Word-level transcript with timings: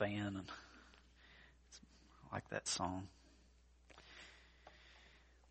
fan, 0.00 0.34
and 0.34 0.50
I 2.30 2.36
like 2.36 2.48
that 2.48 2.66
song. 2.66 3.06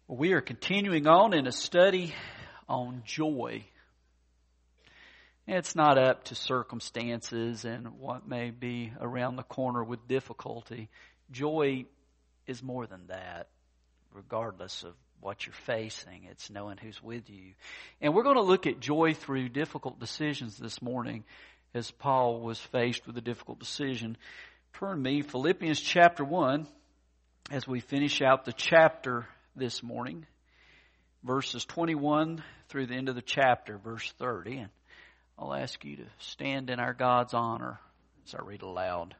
We 0.07 0.33
are 0.33 0.41
continuing 0.41 1.05
on 1.05 1.35
in 1.35 1.45
a 1.45 1.51
study 1.51 2.15
on 2.67 3.04
joy. 3.05 3.63
It's 5.46 5.75
not 5.75 5.99
up 5.99 6.23
to 6.25 6.35
circumstances 6.35 7.63
and 7.63 7.99
what 7.99 8.27
may 8.27 8.49
be 8.49 8.91
around 8.99 9.35
the 9.35 9.43
corner 9.43 9.83
with 9.83 10.07
difficulty. 10.07 10.90
Joy 11.29 11.86
is 12.47 12.63
more 12.63 12.88
than 12.88 13.02
that, 13.10 13.50
regardless 14.16 14.81
of 14.81 14.96
what 15.22 15.46
you're 15.46 15.54
facing. 15.54 16.23
It's 16.31 16.50
knowing 16.50 16.77
who's 16.77 17.04
with 17.04 17.30
you. 17.30 17.54
And 18.02 18.16
we're 18.16 18.23
going 18.23 18.36
to 18.36 18.41
look 18.41 18.66
at 18.66 18.80
joy 18.80 19.13
through 19.13 19.50
difficult 19.50 20.00
decisions 20.00 20.58
this 20.58 20.81
morning 20.81 21.23
as 21.73 21.91
Paul 21.91 22.41
was 22.41 22.59
faced 22.59 23.05
with 23.05 23.17
a 23.17 23.22
difficult 23.22 23.59
decision. 23.59 24.17
Turn 24.73 25.02
me, 25.02 25.22
Philippians 25.22 25.80
chapter 25.80 26.23
1, 26.23 26.67
as 27.52 27.67
we 27.67 27.80
finish 27.80 28.21
out 28.21 28.45
the 28.45 28.53
chapter 28.53 29.27
this 29.55 29.84
morning, 29.84 30.26
verses 31.23 31.66
21 31.66 32.43
through 32.70 32.88
the 32.88 32.95
end 32.95 33.09
of 33.09 33.16
the 33.16 33.21
chapter, 33.21 33.77
verse 33.77 34.12
30. 34.20 34.57
And 34.57 34.70
I'll 35.38 35.53
ask 35.53 35.84
you 35.84 35.98
to 35.98 36.05
stand 36.20 36.70
in 36.70 36.79
our 36.79 36.93
God's 36.93 37.34
honor 37.34 37.79
as 38.26 38.35
I 38.35 38.43
read 38.43 38.62
aloud. 38.62 39.15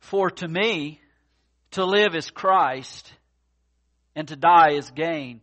For 0.00 0.30
to 0.30 0.48
me, 0.48 1.00
to 1.72 1.84
live 1.84 2.14
is 2.14 2.30
Christ, 2.30 3.12
and 4.16 4.26
to 4.28 4.36
die 4.36 4.72
is 4.72 4.90
gain. 4.90 5.42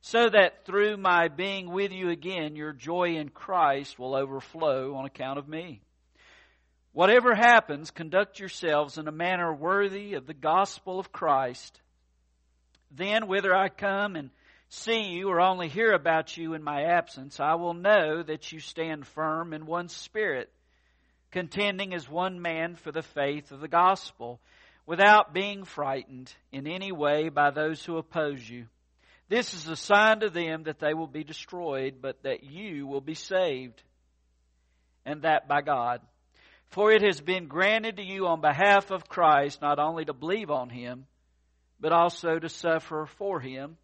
so 0.00 0.28
that 0.28 0.64
through 0.64 0.96
my 0.96 1.28
being 1.28 1.70
with 1.70 1.92
you 1.92 2.10
again, 2.10 2.56
your 2.56 2.72
joy 2.72 3.16
in 3.16 3.28
Christ 3.28 3.98
will 3.98 4.14
overflow 4.14 4.94
on 4.94 5.04
account 5.04 5.38
of 5.38 5.48
me. 5.48 5.80
Whatever 6.92 7.34
happens, 7.34 7.90
conduct 7.90 8.38
yourselves 8.40 8.98
in 8.98 9.08
a 9.08 9.12
manner 9.12 9.52
worthy 9.52 10.14
of 10.14 10.26
the 10.26 10.34
gospel 10.34 10.98
of 10.98 11.12
Christ. 11.12 11.80
Then, 12.90 13.26
whether 13.26 13.54
I 13.54 13.68
come 13.68 14.16
and 14.16 14.30
see 14.68 15.10
you 15.10 15.28
or 15.28 15.40
only 15.40 15.68
hear 15.68 15.92
about 15.92 16.36
you 16.36 16.54
in 16.54 16.62
my 16.62 16.84
absence, 16.84 17.38
I 17.38 17.54
will 17.56 17.74
know 17.74 18.22
that 18.22 18.52
you 18.52 18.60
stand 18.60 19.06
firm 19.06 19.52
in 19.52 19.66
one 19.66 19.88
spirit 19.88 20.50
contending 21.30 21.92
as 21.92 22.08
one 22.08 22.40
man 22.40 22.76
for 22.76 22.90
the 22.90 23.02
faith 23.02 23.52
of 23.52 23.60
the 23.60 23.68
gospel, 23.68 24.40
without 24.86 25.34
being 25.34 25.64
frightened 25.64 26.32
in 26.50 26.66
any 26.66 26.92
way 26.92 27.28
by 27.28 27.50
those 27.50 27.84
who 27.84 27.98
oppose 27.98 28.48
you. 28.48 28.66
This 29.28 29.54
is 29.54 29.66
a 29.66 29.76
sign 29.76 30.20
to 30.20 30.30
them 30.30 30.64
that 30.64 30.78
they 30.78 30.94
will 30.94 31.08
be 31.08 31.24
destroyed, 31.24 31.96
but 32.00 32.22
that 32.22 32.44
you 32.44 32.86
will 32.86 33.00
be 33.00 33.14
saved, 33.14 33.82
and 35.04 35.22
that 35.22 35.48
by 35.48 35.62
God. 35.62 36.00
For 36.68 36.92
it 36.92 37.02
has 37.02 37.20
been 37.20 37.48
granted 37.48 37.96
to 37.96 38.04
you 38.04 38.26
on 38.26 38.40
behalf 38.40 38.90
of 38.90 39.08
Christ 39.08 39.60
not 39.60 39.78
only 39.78 40.04
to 40.04 40.12
believe 40.12 40.50
on 40.50 40.68
him, 40.68 41.06
but 41.80 41.92
also 41.92 42.38
to 42.38 42.48
suffer 42.48 43.06
for 43.18 43.40
him, 43.40 43.76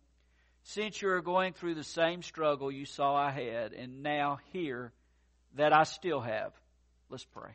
since 0.65 1.03
you 1.03 1.09
are 1.11 1.21
going 1.21 1.53
through 1.53 1.75
the 1.75 1.85
same 1.85 2.23
struggle 2.23 2.71
you 2.71 2.85
saw 2.85 3.15
I 3.17 3.31
had, 3.31 3.73
and 3.73 4.03
now 4.03 4.39
hear 4.53 4.93
that 5.57 5.73
I 5.73 5.83
still 5.83 6.21
have. 6.21 6.53
Let's 7.11 7.25
pray. 7.25 7.51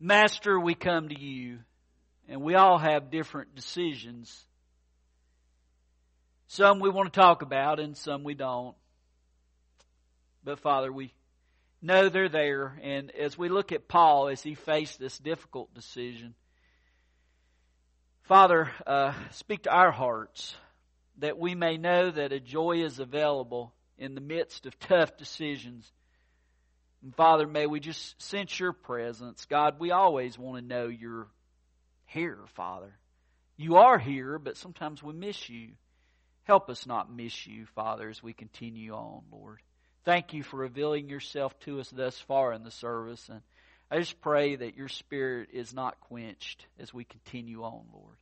Master, 0.00 0.58
we 0.60 0.74
come 0.74 1.08
to 1.08 1.18
you, 1.18 1.58
and 2.28 2.42
we 2.42 2.54
all 2.54 2.78
have 2.78 3.10
different 3.10 3.54
decisions. 3.54 4.44
Some 6.48 6.80
we 6.80 6.90
want 6.90 7.12
to 7.12 7.18
talk 7.18 7.42
about, 7.42 7.80
and 7.80 7.96
some 7.96 8.22
we 8.22 8.34
don't. 8.34 8.76
But 10.44 10.60
Father, 10.60 10.92
we 10.92 11.12
know 11.80 12.08
they're 12.08 12.28
there, 12.28 12.78
and 12.82 13.10
as 13.12 13.36
we 13.38 13.48
look 13.48 13.72
at 13.72 13.88
Paul 13.88 14.28
as 14.28 14.42
he 14.42 14.54
faced 14.54 14.98
this 14.98 15.18
difficult 15.18 15.72
decision, 15.74 16.34
Father, 18.22 18.70
uh, 18.86 19.14
speak 19.30 19.62
to 19.62 19.70
our 19.70 19.90
hearts 19.90 20.54
that 21.18 21.38
we 21.38 21.54
may 21.54 21.78
know 21.78 22.10
that 22.10 22.32
a 22.32 22.40
joy 22.40 22.84
is 22.84 22.98
available 22.98 23.72
in 23.96 24.14
the 24.14 24.20
midst 24.20 24.66
of 24.66 24.78
tough 24.78 25.16
decisions. 25.16 25.90
And 27.02 27.14
Father, 27.14 27.46
may 27.46 27.66
we 27.66 27.80
just 27.80 28.20
sense 28.20 28.58
your 28.60 28.72
presence. 28.72 29.46
God, 29.46 29.80
we 29.80 29.90
always 29.90 30.38
want 30.38 30.60
to 30.60 30.66
know 30.66 30.88
you're 30.88 31.26
here, 32.08 32.38
Father. 32.54 32.92
You 33.56 33.76
are 33.76 33.98
here, 33.98 34.38
but 34.38 34.56
sometimes 34.56 35.02
we 35.02 35.12
miss 35.12 35.48
you. 35.48 35.70
Help 36.44 36.70
us 36.70 36.86
not 36.86 37.14
miss 37.14 37.46
you, 37.46 37.66
Father, 37.74 38.08
as 38.08 38.22
we 38.22 38.32
continue 38.32 38.94
on, 38.94 39.22
Lord. 39.30 39.60
Thank 40.04 40.32
you 40.32 40.42
for 40.42 40.58
revealing 40.58 41.08
yourself 41.08 41.58
to 41.60 41.80
us 41.80 41.90
thus 41.90 42.18
far 42.20 42.52
in 42.52 42.64
the 42.64 42.70
service. 42.70 43.28
And 43.28 43.40
I 43.90 43.98
just 43.98 44.20
pray 44.20 44.56
that 44.56 44.76
your 44.76 44.88
spirit 44.88 45.50
is 45.52 45.74
not 45.74 46.00
quenched 46.00 46.66
as 46.78 46.92
we 46.92 47.04
continue 47.04 47.62
on, 47.62 47.84
Lord. 47.92 48.16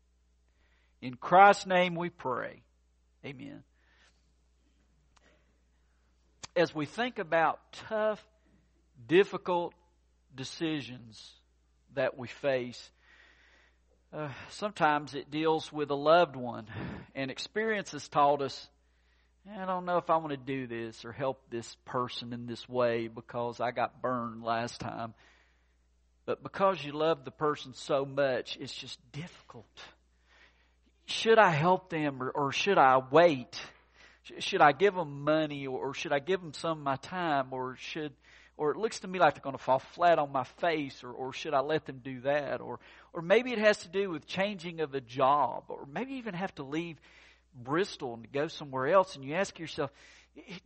In 1.01 1.15
Christ's 1.15 1.67
name 1.67 1.95
we 1.95 2.11
pray. 2.11 2.63
Amen 3.25 3.63
as 6.57 6.75
we 6.75 6.87
think 6.87 7.19
about 7.19 7.61
tough, 7.89 8.25
difficult 9.07 9.75
decisions 10.35 11.31
that 11.95 12.17
we 12.17 12.29
face, 12.29 12.91
uh, 14.16 14.31
sometimes 14.50 15.15
it 15.15 15.31
deals 15.31 15.71
with 15.71 15.91
a 15.91 15.94
loved 15.94 16.37
one. 16.37 16.66
And 17.15 17.31
experience 17.31 17.93
has 17.93 18.09
taught 18.09 18.41
us, 18.41 18.69
I 19.50 19.66
don't 19.66 19.84
know 19.84 19.99
if 19.99 20.09
I 20.09 20.16
want 20.16 20.31
to 20.31 20.37
do 20.37 20.66
this 20.66 21.04
or 21.04 21.12
help 21.12 21.43
this 21.50 21.77
person 21.84 22.32
in 22.32 22.47
this 22.47 22.66
way 22.69 23.09
because 23.09 23.60
I 23.60 23.72
got 23.72 24.00
burned 24.00 24.43
last 24.43 24.81
time. 24.81 25.15
But 26.25 26.43
because 26.43 26.82
you 26.82 26.93
love 26.93 27.25
the 27.25 27.31
person 27.31 27.75
so 27.75 28.05
much, 28.05 28.56
it's 28.59 28.75
just 28.75 28.99
difficult. 29.12 29.66
Should 31.05 31.38
I 31.38 31.50
help 31.50 31.91
them 31.91 32.22
or, 32.22 32.31
or 32.31 32.53
should 32.53 32.78
I 32.78 33.00
wait? 33.10 33.60
should 34.41 34.60
I 34.60 34.72
give 34.72 34.93
them 34.94 35.22
money 35.22 35.69
or 35.69 35.94
should 35.94 36.12
I 36.12 36.19
give 36.19 36.41
them 36.41 36.53
some 36.53 36.78
of 36.78 36.84
my 36.84 36.97
time 36.97 37.53
or 37.53 37.76
should 37.78 38.12
or 38.56 38.71
it 38.71 38.77
looks 38.77 39.00
to 39.00 39.09
me 39.09 39.19
like 39.19 39.34
they're 39.34 39.43
going 39.43 39.56
to 39.56 39.62
fall 39.62 39.78
flat 39.78 40.19
on 40.19 40.33
my 40.33 40.44
face 40.44 41.05
or, 41.05 41.11
or 41.11 41.33
should 41.33 41.55
I 41.55 41.61
let 41.61 41.87
them 41.87 42.00
do 42.03 42.21
that 42.21 42.61
or 42.61 42.81
or 43.12 43.22
maybe 43.22 43.53
it 43.53 43.59
has 43.59 43.78
to 43.78 43.89
do 43.89 44.11
with 44.11 44.27
changing 44.27 44.81
of 44.81 44.94
a 44.94 45.00
job 45.00 45.65
or 45.69 45.87
maybe 45.91 46.15
even 46.15 46.34
have 46.34 46.55
to 46.56 46.62
leave 46.62 46.99
Bristol 47.55 48.15
and 48.15 48.31
go 48.33 48.49
somewhere 48.49 48.89
else 48.89 49.17
and 49.17 49.25
you 49.25 49.34
ask 49.34 49.59
yourself 49.59 49.91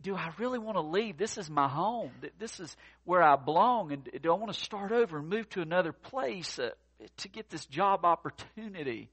do 0.02 0.16
I 0.16 0.32
really 0.38 0.58
want 0.58 0.76
to 0.76 0.82
leave? 0.82 1.16
This 1.16 1.38
is 1.38 1.48
my 1.48 1.68
home. 1.68 2.10
This 2.38 2.60
is 2.60 2.76
where 3.04 3.22
I 3.22 3.36
belong. 3.36 3.92
And 3.92 4.08
do 4.22 4.32
I 4.32 4.36
want 4.36 4.52
to 4.52 4.58
start 4.58 4.92
over 4.92 5.18
and 5.18 5.28
move 5.28 5.48
to 5.50 5.62
another 5.62 5.92
place 5.92 6.58
uh, 6.58 6.70
to 7.18 7.28
get 7.28 7.50
this 7.50 7.66
job 7.66 8.04
opportunity? 8.04 9.08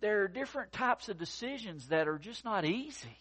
There 0.00 0.22
are 0.22 0.28
different 0.28 0.72
types 0.72 1.08
of 1.08 1.18
decisions 1.18 1.88
that 1.88 2.08
are 2.08 2.18
just 2.18 2.44
not 2.44 2.64
easy. 2.64 3.16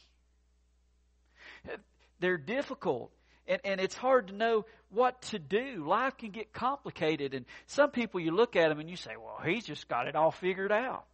They're 2.19 2.37
difficult. 2.37 3.11
And, 3.49 3.59
and 3.65 3.81
it's 3.81 3.95
hard 3.95 4.27
to 4.27 4.33
know 4.33 4.65
what 4.91 5.21
to 5.23 5.39
do. 5.39 5.83
Life 5.85 6.17
can 6.17 6.29
get 6.29 6.53
complicated. 6.53 7.33
And 7.33 7.45
some 7.65 7.89
people, 7.89 8.19
you 8.19 8.31
look 8.31 8.55
at 8.55 8.69
them 8.69 8.79
and 8.79 8.89
you 8.89 8.95
say, 8.95 9.11
well, 9.17 9.39
he's 9.43 9.65
just 9.65 9.89
got 9.89 10.07
it 10.07 10.15
all 10.15 10.31
figured 10.31 10.71
out. 10.71 11.05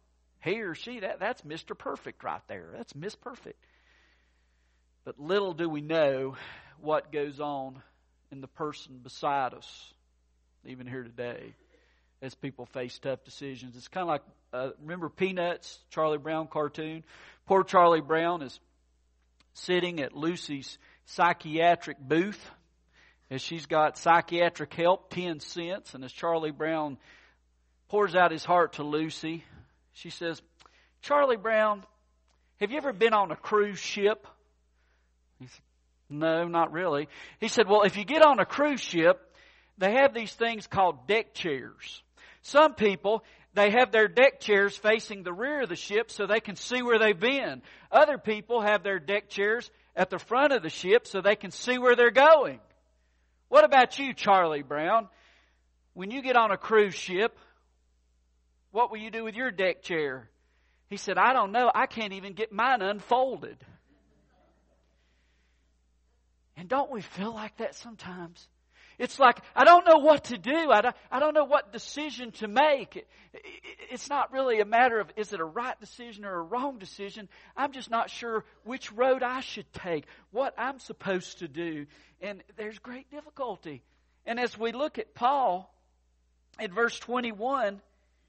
He 0.44 0.60
or 0.60 0.74
she, 0.74 1.00
that, 1.00 1.18
that's 1.18 1.42
Mr. 1.42 1.76
Perfect 1.76 2.22
right 2.22 2.42
there. 2.46 2.68
That's 2.76 2.94
Miss 2.94 3.14
Perfect. 3.16 3.58
But 5.04 5.18
little 5.18 5.54
do 5.54 5.68
we 5.68 5.80
know 5.80 6.36
what 6.80 7.10
goes 7.10 7.40
on 7.40 7.82
in 8.30 8.42
the 8.42 8.48
person 8.48 9.00
beside 9.02 9.54
us, 9.54 9.94
even 10.66 10.86
here 10.86 11.02
today, 11.02 11.54
as 12.20 12.34
people 12.34 12.66
face 12.66 12.98
tough 12.98 13.24
decisions. 13.24 13.76
It's 13.76 13.88
kind 13.88 14.02
of 14.02 14.08
like, 14.08 14.22
uh, 14.52 14.70
remember 14.82 15.08
Peanuts, 15.08 15.78
Charlie 15.90 16.18
Brown 16.18 16.48
cartoon? 16.48 17.02
Poor 17.46 17.64
Charlie 17.64 18.00
Brown 18.00 18.42
is 18.42 18.60
sitting 19.54 20.00
at 20.00 20.14
Lucy's 20.14 20.76
psychiatric 21.06 21.98
booth 21.98 22.50
as 23.30 23.42
she's 23.42 23.66
got 23.66 23.98
psychiatric 23.98 24.72
help, 24.74 25.10
10 25.10 25.40
cents. 25.40 25.94
And 25.94 26.04
as 26.04 26.12
Charlie 26.12 26.52
Brown 26.52 26.98
pours 27.88 28.14
out 28.14 28.30
his 28.30 28.44
heart 28.44 28.74
to 28.74 28.82
Lucy, 28.82 29.44
she 29.92 30.10
says, 30.10 30.40
Charlie 31.02 31.36
Brown, 31.36 31.84
have 32.60 32.70
you 32.70 32.76
ever 32.76 32.92
been 32.92 33.14
on 33.14 33.30
a 33.30 33.36
cruise 33.36 33.78
ship? 33.78 34.26
He 35.38 35.46
said, 35.46 35.60
No, 36.08 36.46
not 36.46 36.72
really. 36.72 37.08
He 37.40 37.48
said, 37.48 37.68
Well, 37.68 37.82
if 37.82 37.96
you 37.96 38.04
get 38.04 38.24
on 38.24 38.38
a 38.38 38.46
cruise 38.46 38.80
ship, 38.80 39.20
they 39.78 39.92
have 39.94 40.14
these 40.14 40.32
things 40.32 40.66
called 40.66 41.06
deck 41.06 41.34
chairs. 41.34 42.02
Some 42.42 42.74
people, 42.74 43.24
they 43.54 43.70
have 43.70 43.90
their 43.90 44.08
deck 44.08 44.40
chairs 44.40 44.76
facing 44.76 45.22
the 45.22 45.32
rear 45.32 45.62
of 45.62 45.68
the 45.68 45.76
ship 45.76 46.10
so 46.10 46.26
they 46.26 46.40
can 46.40 46.56
see 46.56 46.82
where 46.82 46.98
they've 46.98 47.18
been. 47.18 47.62
Other 47.90 48.18
people 48.18 48.60
have 48.60 48.82
their 48.82 48.98
deck 48.98 49.28
chairs 49.28 49.70
at 49.96 50.10
the 50.10 50.18
front 50.18 50.52
of 50.52 50.62
the 50.62 50.68
ship 50.68 51.06
so 51.06 51.20
they 51.20 51.36
can 51.36 51.50
see 51.50 51.78
where 51.78 51.96
they're 51.96 52.10
going. 52.10 52.60
What 53.48 53.64
about 53.64 53.98
you, 53.98 54.12
Charlie 54.12 54.62
Brown? 54.62 55.08
When 55.94 56.10
you 56.10 56.20
get 56.20 56.36
on 56.36 56.50
a 56.50 56.58
cruise 56.58 56.94
ship, 56.94 57.38
what 58.70 58.90
will 58.90 58.98
you 58.98 59.10
do 59.10 59.24
with 59.24 59.34
your 59.34 59.50
deck 59.50 59.82
chair? 59.82 60.28
He 60.88 60.98
said, 60.98 61.16
I 61.16 61.32
don't 61.32 61.52
know. 61.52 61.70
I 61.74 61.86
can't 61.86 62.12
even 62.12 62.34
get 62.34 62.52
mine 62.52 62.82
unfolded. 62.82 63.56
And 66.56 66.68
don't 66.68 66.90
we 66.90 67.00
feel 67.00 67.32
like 67.32 67.56
that 67.58 67.74
sometimes? 67.74 68.46
It's 68.98 69.18
like, 69.18 69.40
I 69.54 69.64
don't 69.64 69.86
know 69.86 69.98
what 69.98 70.24
to 70.24 70.38
do. 70.38 70.70
I 70.70 70.80
don't, 70.80 70.96
I 71.10 71.18
don't 71.18 71.34
know 71.34 71.44
what 71.44 71.72
decision 71.72 72.32
to 72.32 72.48
make. 72.48 73.06
It's 73.90 74.08
not 74.08 74.32
really 74.32 74.60
a 74.60 74.64
matter 74.64 74.98
of 74.98 75.10
is 75.16 75.32
it 75.32 75.40
a 75.40 75.44
right 75.44 75.78
decision 75.78 76.24
or 76.24 76.34
a 76.34 76.42
wrong 76.42 76.78
decision. 76.78 77.28
I'm 77.56 77.72
just 77.72 77.90
not 77.90 78.08
sure 78.08 78.44
which 78.64 78.92
road 78.92 79.22
I 79.22 79.40
should 79.40 79.70
take, 79.72 80.06
what 80.30 80.54
I'm 80.56 80.78
supposed 80.78 81.40
to 81.40 81.48
do. 81.48 81.86
And 82.22 82.42
there's 82.56 82.78
great 82.78 83.10
difficulty. 83.10 83.82
And 84.24 84.40
as 84.40 84.58
we 84.58 84.72
look 84.72 84.98
at 84.98 85.14
Paul 85.14 85.72
in 86.58 86.72
verse 86.72 86.98
21, 86.98 87.82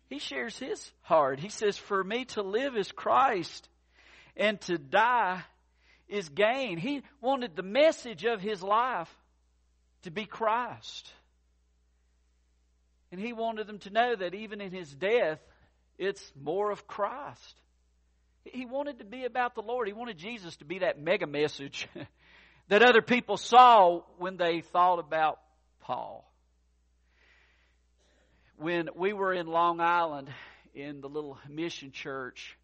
he 0.09 0.19
shares 0.19 0.57
his 0.57 0.91
heart. 1.01 1.39
He 1.39 1.49
says, 1.49 1.77
For 1.77 2.03
me 2.03 2.25
to 2.25 2.41
live 2.41 2.75
is 2.75 2.91
Christ, 2.91 3.69
and 4.35 4.59
to 4.61 4.77
die 4.77 5.43
is 6.07 6.29
gain. 6.29 6.77
He 6.77 7.03
wanted 7.21 7.55
the 7.55 7.63
message 7.63 8.25
of 8.25 8.41
his 8.41 8.61
life 8.61 9.13
to 10.03 10.11
be 10.11 10.25
Christ. 10.25 11.11
And 13.11 13.21
he 13.21 13.33
wanted 13.33 13.67
them 13.67 13.79
to 13.79 13.89
know 13.89 14.15
that 14.15 14.33
even 14.33 14.61
in 14.61 14.71
his 14.71 14.93
death, 14.93 15.39
it's 15.97 16.31
more 16.41 16.71
of 16.71 16.87
Christ. 16.87 17.61
He 18.43 18.65
wanted 18.65 18.99
to 18.99 19.05
be 19.05 19.25
about 19.25 19.55
the 19.55 19.61
Lord. 19.61 19.87
He 19.87 19.93
wanted 19.93 20.17
Jesus 20.17 20.55
to 20.57 20.65
be 20.65 20.79
that 20.79 20.99
mega 20.99 21.27
message 21.27 21.87
that 22.67 22.83
other 22.83 23.01
people 23.01 23.37
saw 23.37 24.01
when 24.17 24.37
they 24.37 24.61
thought 24.61 24.99
about 24.99 25.39
Paul. 25.81 26.29
When 28.57 28.89
we 28.95 29.13
were 29.13 29.33
in 29.33 29.47
Long 29.47 29.79
Island 29.79 30.29
in 30.73 31.01
the 31.01 31.09
little 31.09 31.37
mission 31.49 31.91
church, 31.91 32.57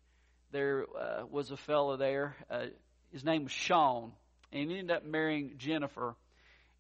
there 0.52 0.86
uh, 1.00 1.26
was 1.30 1.52
a 1.52 1.58
fellow 1.58 1.98
there. 1.98 2.36
Uh, 2.50 2.66
his 3.12 3.24
name 3.24 3.44
was 3.44 3.52
Sean, 3.52 4.12
and 4.52 4.70
he 4.70 4.78
ended 4.78 4.96
up 4.96 5.06
marrying 5.06 5.54
Jennifer 5.58 6.16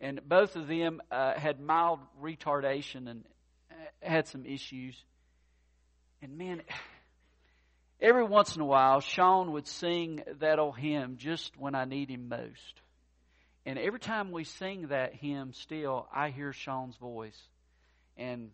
and 0.03 0.19
both 0.27 0.57
of 0.57 0.67
them 0.67 1.01
uh, 1.09 1.39
had 1.39 1.61
mild 1.61 1.99
retardation 2.21 3.09
and 3.09 3.23
uh, 3.71 3.75
had 4.01 4.27
some 4.27 4.45
issues. 4.45 5.01
And 6.21 6.37
man, 6.37 6.61
every 8.01 8.25
once 8.25 8.53
in 8.55 8.61
a 8.61 8.65
while, 8.65 8.99
Sean 8.99 9.53
would 9.53 9.65
sing 9.65 10.21
that 10.41 10.59
old 10.59 10.77
hymn, 10.77 11.15
Just 11.15 11.57
When 11.57 11.73
I 11.73 11.85
Need 11.85 12.09
Him 12.09 12.27
Most. 12.27 12.81
And 13.65 13.79
every 13.79 13.99
time 13.99 14.31
we 14.33 14.43
sing 14.43 14.87
that 14.87 15.15
hymn, 15.15 15.53
still, 15.53 16.05
I 16.13 16.31
hear 16.31 16.51
Sean's 16.51 16.97
voice. 16.97 17.41
And, 18.17 18.51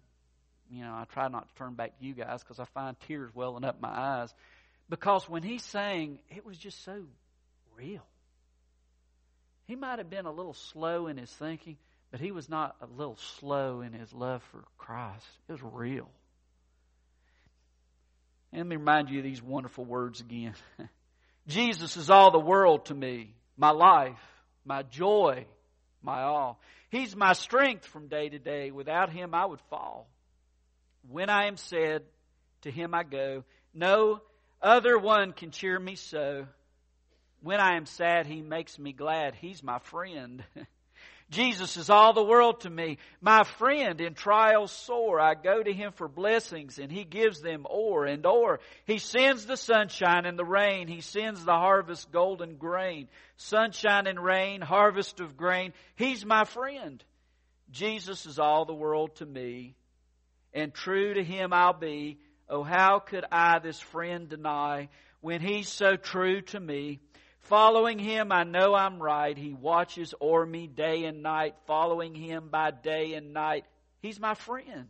you 0.69 0.83
know, 0.83 0.91
I 0.91 1.05
try 1.11 1.29
not 1.29 1.49
to 1.49 1.55
turn 1.55 1.73
back 1.73 1.97
to 1.97 2.05
you 2.05 2.13
guys 2.13 2.43
because 2.43 2.59
I 2.59 2.65
find 2.75 2.95
tears 3.07 3.31
welling 3.33 3.65
up 3.65 3.81
my 3.81 3.89
eyes. 3.89 4.31
Because 4.87 5.27
when 5.27 5.41
he 5.41 5.57
sang, 5.57 6.19
it 6.29 6.45
was 6.45 6.59
just 6.59 6.83
so 6.83 7.05
real. 7.75 8.05
He 9.69 9.75
might 9.75 9.99
have 9.99 10.09
been 10.09 10.25
a 10.25 10.31
little 10.31 10.55
slow 10.55 11.05
in 11.05 11.17
his 11.17 11.29
thinking, 11.29 11.77
but 12.09 12.19
he 12.19 12.31
was 12.31 12.49
not 12.49 12.75
a 12.81 12.87
little 12.87 13.17
slow 13.37 13.81
in 13.81 13.93
his 13.93 14.11
love 14.11 14.41
for 14.51 14.63
Christ. 14.79 15.27
It 15.47 15.51
was 15.51 15.61
real. 15.61 16.09
And 18.51 18.61
let 18.61 18.67
me 18.67 18.77
remind 18.77 19.11
you 19.11 19.19
of 19.19 19.23
these 19.23 19.43
wonderful 19.43 19.85
words 19.85 20.21
again. 20.21 20.55
Jesus 21.47 21.97
is 21.97 22.09
all 22.09 22.31
the 22.31 22.39
world 22.39 22.85
to 22.85 22.95
me, 22.95 23.35
my 23.57 23.69
life, 23.69 24.17
my 24.65 24.81
joy, 24.81 25.45
my 26.01 26.23
all. 26.23 26.59
He's 26.89 27.15
my 27.15 27.33
strength 27.33 27.85
from 27.85 28.07
day 28.07 28.27
to 28.27 28.39
day. 28.39 28.71
Without 28.71 29.11
him, 29.11 29.35
I 29.35 29.45
would 29.45 29.61
fall. 29.69 30.09
When 31.07 31.29
I 31.29 31.45
am 31.45 31.57
said, 31.57 32.01
to 32.63 32.71
him 32.71 32.95
I 32.95 33.03
go. 33.03 33.43
No 33.75 34.21
other 34.63 34.97
one 34.97 35.31
can 35.31 35.51
cheer 35.51 35.79
me 35.79 35.93
so. 35.93 36.47
When 37.41 37.59
I 37.59 37.77
am 37.77 37.85
sad, 37.85 38.27
He 38.27 38.41
makes 38.41 38.77
me 38.77 38.93
glad. 38.93 39.35
He's 39.35 39.63
my 39.63 39.79
friend. 39.79 40.43
Jesus 41.29 41.77
is 41.77 41.91
all 41.91 42.13
the 42.13 42.23
world 42.23 42.61
to 42.61 42.69
me. 42.69 42.97
My 43.21 43.43
friend 43.43 44.01
in 44.01 44.15
trials 44.15 44.71
sore. 44.71 45.19
I 45.19 45.35
go 45.35 45.61
to 45.61 45.71
Him 45.71 45.91
for 45.91 46.07
blessings 46.07 46.79
and 46.79 46.91
He 46.91 47.03
gives 47.03 47.39
them 47.39 47.67
o'er 47.69 48.05
and 48.05 48.25
o'er. 48.25 48.59
He 48.85 48.97
sends 48.97 49.45
the 49.45 49.57
sunshine 49.57 50.25
and 50.25 50.39
the 50.39 50.45
rain. 50.45 50.87
He 50.87 51.01
sends 51.01 51.45
the 51.45 51.51
harvest 51.51 52.11
golden 52.11 52.55
grain. 52.55 53.09
Sunshine 53.37 54.07
and 54.07 54.19
rain, 54.19 54.61
harvest 54.61 55.19
of 55.19 55.37
grain. 55.37 55.73
He's 55.95 56.25
my 56.25 56.45
friend. 56.45 57.03
Jesus 57.69 58.25
is 58.25 58.39
all 58.39 58.65
the 58.65 58.73
world 58.73 59.15
to 59.17 59.25
me. 59.25 59.75
And 60.51 60.73
true 60.73 61.13
to 61.13 61.23
Him 61.23 61.53
I'll 61.53 61.73
be. 61.73 62.17
Oh, 62.49 62.63
how 62.63 62.97
could 62.97 63.25
I 63.31 63.59
this 63.59 63.79
friend 63.79 64.27
deny 64.27 64.89
when 65.21 65.41
He's 65.41 65.69
so 65.69 65.95
true 65.95 66.41
to 66.41 66.59
me? 66.59 67.01
Following 67.43 67.99
him, 67.99 68.31
I 68.31 68.43
know 68.43 68.75
I'm 68.75 69.01
right. 69.01 69.37
He 69.37 69.53
watches 69.53 70.13
o'er 70.21 70.45
me 70.45 70.67
day 70.67 71.05
and 71.05 71.23
night. 71.23 71.55
Following 71.65 72.13
him 72.13 72.49
by 72.49 72.71
day 72.71 73.13
and 73.13 73.33
night. 73.33 73.65
He's 74.01 74.19
my 74.19 74.35
friend. 74.35 74.87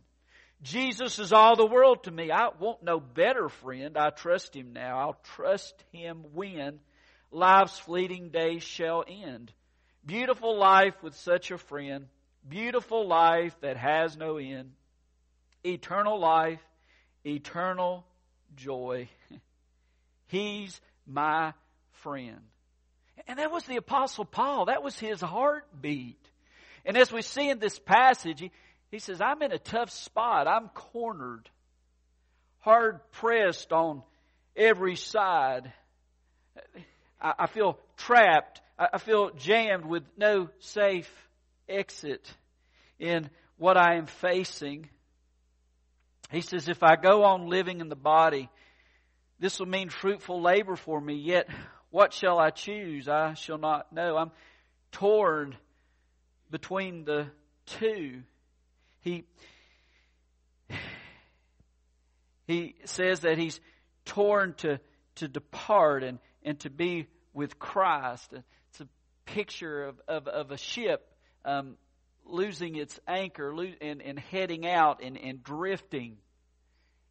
Jesus 0.62 1.18
is 1.18 1.32
all 1.32 1.56
the 1.56 1.64
world 1.64 2.04
to 2.04 2.10
me. 2.10 2.30
I 2.30 2.48
want 2.58 2.82
no 2.82 3.00
better 3.00 3.48
friend. 3.48 3.96
I 3.96 4.10
trust 4.10 4.54
him 4.54 4.72
now. 4.74 4.98
I'll 4.98 5.20
trust 5.34 5.74
him 5.90 6.24
when 6.34 6.80
life's 7.30 7.78
fleeting 7.78 8.28
days 8.28 8.62
shall 8.62 9.04
end. 9.08 9.52
Beautiful 10.04 10.58
life 10.58 10.94
with 11.02 11.14
such 11.14 11.50
a 11.50 11.58
friend. 11.58 12.06
Beautiful 12.46 13.06
life 13.06 13.56
that 13.62 13.78
has 13.78 14.16
no 14.16 14.36
end. 14.36 14.72
Eternal 15.64 16.20
life. 16.20 16.60
Eternal 17.24 18.04
joy. 18.54 19.08
He's 20.26 20.78
my 21.06 21.54
friend. 22.02 22.40
And 23.28 23.38
that 23.38 23.52
was 23.52 23.64
the 23.64 23.76
Apostle 23.76 24.24
Paul. 24.24 24.66
That 24.66 24.82
was 24.82 24.98
his 24.98 25.20
heartbeat. 25.20 26.18
And 26.84 26.96
as 26.96 27.12
we 27.12 27.22
see 27.22 27.48
in 27.48 27.58
this 27.58 27.78
passage, 27.78 28.40
he, 28.40 28.50
he 28.90 28.98
says, 28.98 29.20
I'm 29.20 29.42
in 29.42 29.52
a 29.52 29.58
tough 29.58 29.90
spot. 29.90 30.48
I'm 30.48 30.68
cornered, 30.68 31.48
hard 32.60 33.00
pressed 33.12 33.72
on 33.72 34.02
every 34.56 34.96
side. 34.96 35.72
I, 37.20 37.32
I 37.40 37.46
feel 37.46 37.78
trapped. 37.96 38.60
I, 38.78 38.88
I 38.94 38.98
feel 38.98 39.30
jammed 39.30 39.84
with 39.84 40.04
no 40.16 40.48
safe 40.60 41.10
exit 41.68 42.26
in 42.98 43.28
what 43.58 43.76
I 43.76 43.96
am 43.96 44.06
facing. 44.06 44.88
He 46.30 46.40
says, 46.40 46.68
if 46.68 46.82
I 46.82 46.96
go 46.96 47.24
on 47.24 47.48
living 47.48 47.80
in 47.80 47.88
the 47.88 47.96
body, 47.96 48.48
this 49.38 49.58
will 49.58 49.66
mean 49.66 49.88
fruitful 49.88 50.40
labor 50.40 50.76
for 50.76 51.00
me, 51.00 51.14
yet 51.14 51.48
what 51.90 52.12
shall 52.12 52.38
I 52.38 52.50
choose? 52.50 53.08
I 53.08 53.34
shall 53.34 53.58
not 53.58 53.92
know. 53.92 54.16
I'm 54.16 54.30
torn 54.92 55.56
between 56.50 57.04
the 57.04 57.26
two. 57.66 58.22
He, 59.00 59.24
he 62.46 62.76
says 62.84 63.20
that 63.20 63.38
he's 63.38 63.60
torn 64.04 64.54
to, 64.58 64.80
to 65.16 65.28
depart 65.28 66.04
and, 66.04 66.18
and 66.42 66.58
to 66.60 66.70
be 66.70 67.06
with 67.32 67.58
Christ. 67.58 68.32
It's 68.70 68.80
a 68.80 68.88
picture 69.24 69.84
of, 69.84 70.00
of, 70.08 70.28
of 70.28 70.50
a 70.50 70.56
ship 70.56 71.06
um, 71.44 71.76
losing 72.24 72.76
its 72.76 72.98
anchor 73.06 73.54
and, 73.80 74.02
and 74.02 74.18
heading 74.18 74.66
out 74.66 75.02
and, 75.02 75.18
and 75.18 75.42
drifting. 75.42 76.16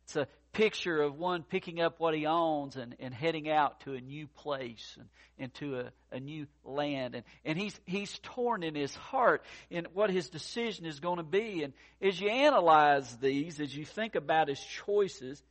It's 0.06 0.16
a 0.16 0.28
picture 0.52 1.02
of 1.02 1.18
one 1.18 1.44
picking 1.44 1.80
up 1.80 2.00
what 2.00 2.14
he 2.14 2.26
owns 2.26 2.76
and, 2.76 2.96
and 3.00 3.14
heading 3.14 3.50
out 3.50 3.80
to 3.82 3.94
a 3.94 4.02
new 4.02 4.28
place 4.28 4.98
and 5.00 5.08
into 5.38 5.80
a, 5.80 5.92
a 6.12 6.20
new 6.20 6.48
land. 6.66 7.16
And, 7.16 7.24
and 7.46 7.58
he's, 7.58 7.80
he's 7.86 8.20
torn 8.24 8.64
in 8.64 8.76
his 8.76 8.94
heart 8.96 9.44
in 9.70 9.88
what 9.94 10.10
his 10.10 10.30
decision 10.30 10.86
is 10.86 11.00
going 11.00 11.18
to 11.18 11.24
be. 11.24 11.64
And 11.64 11.74
as 12.02 12.20
you 12.20 12.30
analyze 12.30 13.16
these, 13.18 13.60
as 13.60 13.76
you 13.76 13.86
think 13.86 14.16
about 14.16 14.48
his 14.48 14.60
choices, 14.60 15.42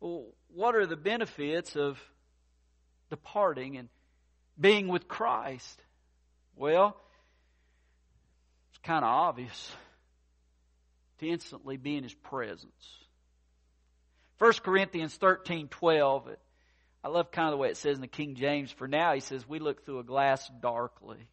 well, 0.00 0.26
what 0.54 0.76
are 0.76 0.86
the 0.86 0.96
benefits 0.96 1.74
of 1.76 1.98
departing 3.10 3.76
and 3.76 3.88
being 4.58 4.88
with 4.88 5.08
Christ? 5.08 5.82
Well, 6.54 6.96
it's 8.70 8.78
kind 8.82 9.04
of 9.04 9.10
obvious 9.10 9.72
to 11.18 11.26
instantly 11.26 11.76
be 11.76 11.96
in 11.96 12.04
his 12.04 12.14
presence. 12.14 13.05
1 14.38 14.52
Corinthians 14.62 15.14
13 15.14 15.68
12. 15.68 16.28
I 17.02 17.08
love 17.08 17.30
kind 17.30 17.48
of 17.48 17.52
the 17.52 17.58
way 17.58 17.68
it 17.68 17.76
says 17.76 17.96
in 17.96 18.00
the 18.00 18.08
King 18.08 18.34
James. 18.34 18.70
For 18.72 18.88
now, 18.88 19.14
he 19.14 19.20
says, 19.20 19.48
we 19.48 19.60
look 19.60 19.84
through 19.84 20.00
a 20.00 20.04
glass 20.04 20.50
darkly. 20.60 21.18
It 21.18 21.26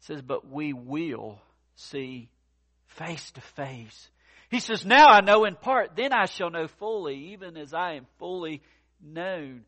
says, 0.00 0.22
but 0.22 0.48
we 0.50 0.72
will 0.72 1.40
see 1.74 2.28
face 2.86 3.30
to 3.32 3.40
face. 3.40 4.10
He 4.48 4.60
says, 4.60 4.84
now 4.86 5.08
I 5.08 5.20
know 5.20 5.44
in 5.44 5.56
part, 5.56 5.96
then 5.96 6.12
I 6.12 6.26
shall 6.26 6.50
know 6.50 6.68
fully, 6.68 7.32
even 7.32 7.56
as 7.56 7.74
I 7.74 7.94
am 7.94 8.06
fully 8.18 8.62
known. 9.02 9.64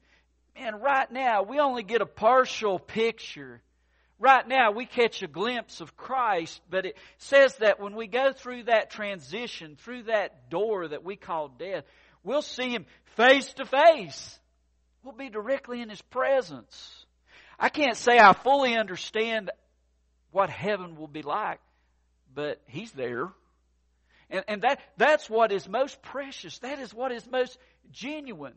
Man, 0.55 0.81
right 0.81 1.11
now, 1.11 1.43
we 1.43 1.59
only 1.59 1.83
get 1.83 2.01
a 2.01 2.07
partial 2.07 2.79
picture. 2.79 3.61
Right 4.19 4.49
now, 4.49 4.71
we 4.71 4.87
catch 4.87 5.23
a 5.23 5.27
glimpse 5.27 5.81
of 5.83 5.97
Christ, 5.97 6.61
but 6.71 6.87
it 6.87 6.97
says 7.19 7.55
that 7.57 7.81
when 7.81 7.95
we 7.95 8.07
go 8.07 8.33
through 8.33 8.65
that 8.65 8.91
transition, 8.91 9.77
through 9.77 10.05
that 10.05 10.49
door 10.49 10.89
that 10.89 11.05
we 11.05 11.17
call 11.17 11.49
death, 11.49 11.85
we'll 12.25 12.41
see 12.41 12.71
Him 12.71 12.87
face 13.17 13.53
to 13.55 13.67
face. 13.67 14.39
We'll 15.03 15.15
be 15.15 15.29
directly 15.29 15.83
in 15.83 15.91
His 15.91 16.01
presence. 16.01 17.05
I 17.59 17.69
can't 17.69 17.97
say 17.97 18.19
I 18.19 18.33
fully 18.33 18.75
understand 18.77 19.51
what 20.31 20.49
heaven 20.49 20.97
will 20.97 21.09
be 21.09 21.23
like, 21.23 21.61
but 22.35 22.63
He's 22.67 22.93
there. 22.93 23.29
And, 24.31 24.45
and 24.49 24.63
that, 24.63 24.81
that's 24.97 25.29
what 25.29 25.53
is 25.53 25.69
most 25.69 26.01
precious. 26.01 26.59
That 26.61 26.79
is 26.79 26.93
what 26.93 27.13
is 27.13 27.27
most 27.31 27.59
genuine. 27.93 28.55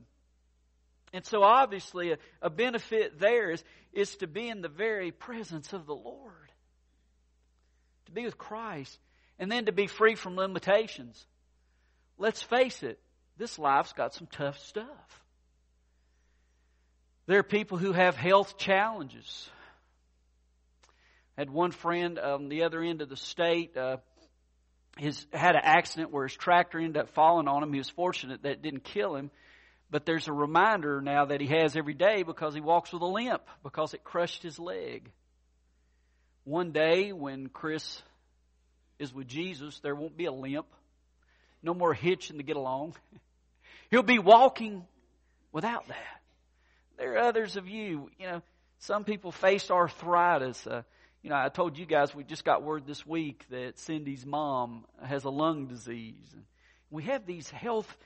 And 1.14 1.26
so 1.26 1.44
obviously 1.44 2.12
a, 2.12 2.18
a 2.42 2.50
benefit 2.50 3.20
there 3.20 3.52
is, 3.52 3.64
is 3.94 4.16
to 4.18 4.28
be 4.28 4.48
in 4.48 4.62
the 4.62 4.70
very 4.70 5.12
presence 5.12 5.74
of 5.74 5.86
the 5.86 5.96
Lord. 5.96 6.34
To 8.06 8.12
be 8.12 8.26
with 8.26 8.38
Christ. 8.38 8.98
And 9.40 9.52
then 9.52 9.66
to 9.66 9.72
be 9.72 9.88
free 9.88 10.16
from 10.16 10.36
limitations. 10.36 11.26
Let's 12.18 12.42
face 12.42 12.84
it, 12.84 13.00
this 13.38 13.58
life's 13.58 13.94
got 13.94 14.14
some 14.14 14.28
tough 14.28 14.60
stuff. 14.60 15.24
There 17.26 17.40
are 17.40 17.44
people 17.44 17.78
who 17.78 17.94
have 17.94 18.16
health 18.16 18.58
challenges. 18.58 19.50
Had 21.38 21.50
one 21.50 21.72
friend 21.72 22.20
on 22.20 22.50
the 22.50 22.64
other 22.64 22.82
end 22.82 23.02
of 23.02 23.08
the 23.08 23.16
state. 23.16 23.78
Uh, 23.78 23.98
his 24.98 25.26
had 25.32 25.56
an 25.56 25.62
accident 25.64 26.12
where 26.12 26.28
his 26.28 26.36
tractor 26.36 26.80
ended 26.80 26.98
up 26.98 27.10
falling 27.12 27.48
on 27.48 27.64
him. 27.64 27.72
He 27.72 27.78
was 27.78 27.90
fortunate 27.90 28.44
that 28.44 28.52
it 28.52 28.62
didn't 28.62 28.84
kill 28.84 29.16
him. 29.16 29.32
But 29.92 30.06
there's 30.06 30.28
a 30.28 30.34
reminder 30.34 31.02
now 31.02 31.26
that 31.26 31.42
he 31.42 31.48
has 31.48 31.76
every 31.76 31.96
day 31.96 32.24
because 32.24 32.54
he 32.54 32.62
walks 32.62 32.94
with 32.94 33.02
a 33.02 33.08
limp 33.08 33.42
because 33.64 33.94
it 33.94 34.04
crushed 34.04 34.44
his 34.44 34.60
leg. 34.60 35.10
One 36.44 36.72
day 36.72 37.12
when 37.12 37.48
Chris 37.48 38.02
is 39.00 39.14
with 39.14 39.28
Jesus, 39.28 39.80
there 39.80 39.96
won't 39.96 40.18
be 40.18 40.26
a 40.26 40.32
limp. 40.32 40.68
No 41.64 41.74
more 41.74 41.94
hitching 41.94 42.38
to 42.38 42.44
get 42.44 42.56
along. 42.56 42.96
He'll 43.92 44.04
be 44.04 44.20
walking 44.20 44.86
without 45.52 45.88
that. 45.88 46.22
There 46.98 47.14
are 47.14 47.20
others 47.20 47.56
of 47.56 47.68
you, 47.68 48.12
you 48.20 48.28
know, 48.28 48.42
some 48.80 49.04
people 49.04 49.32
face 49.32 49.72
arthritis. 49.72 50.66
Uh, 50.68 50.84
you 51.22 51.30
know, 51.30 51.36
I 51.36 51.50
told 51.50 51.78
you 51.78 51.86
guys 51.86 52.14
we 52.14 52.24
just 52.24 52.46
got 52.46 52.64
word 52.64 52.86
this 52.86 53.06
week 53.06 53.46
that 53.50 53.80
Cindy's 53.80 54.26
mom 54.26 54.86
has 55.04 55.24
a 55.26 55.30
lung 55.30 55.68
disease. 55.68 56.36
We 56.90 57.04
have 57.04 57.26
these 57.26 57.50
health 57.50 57.98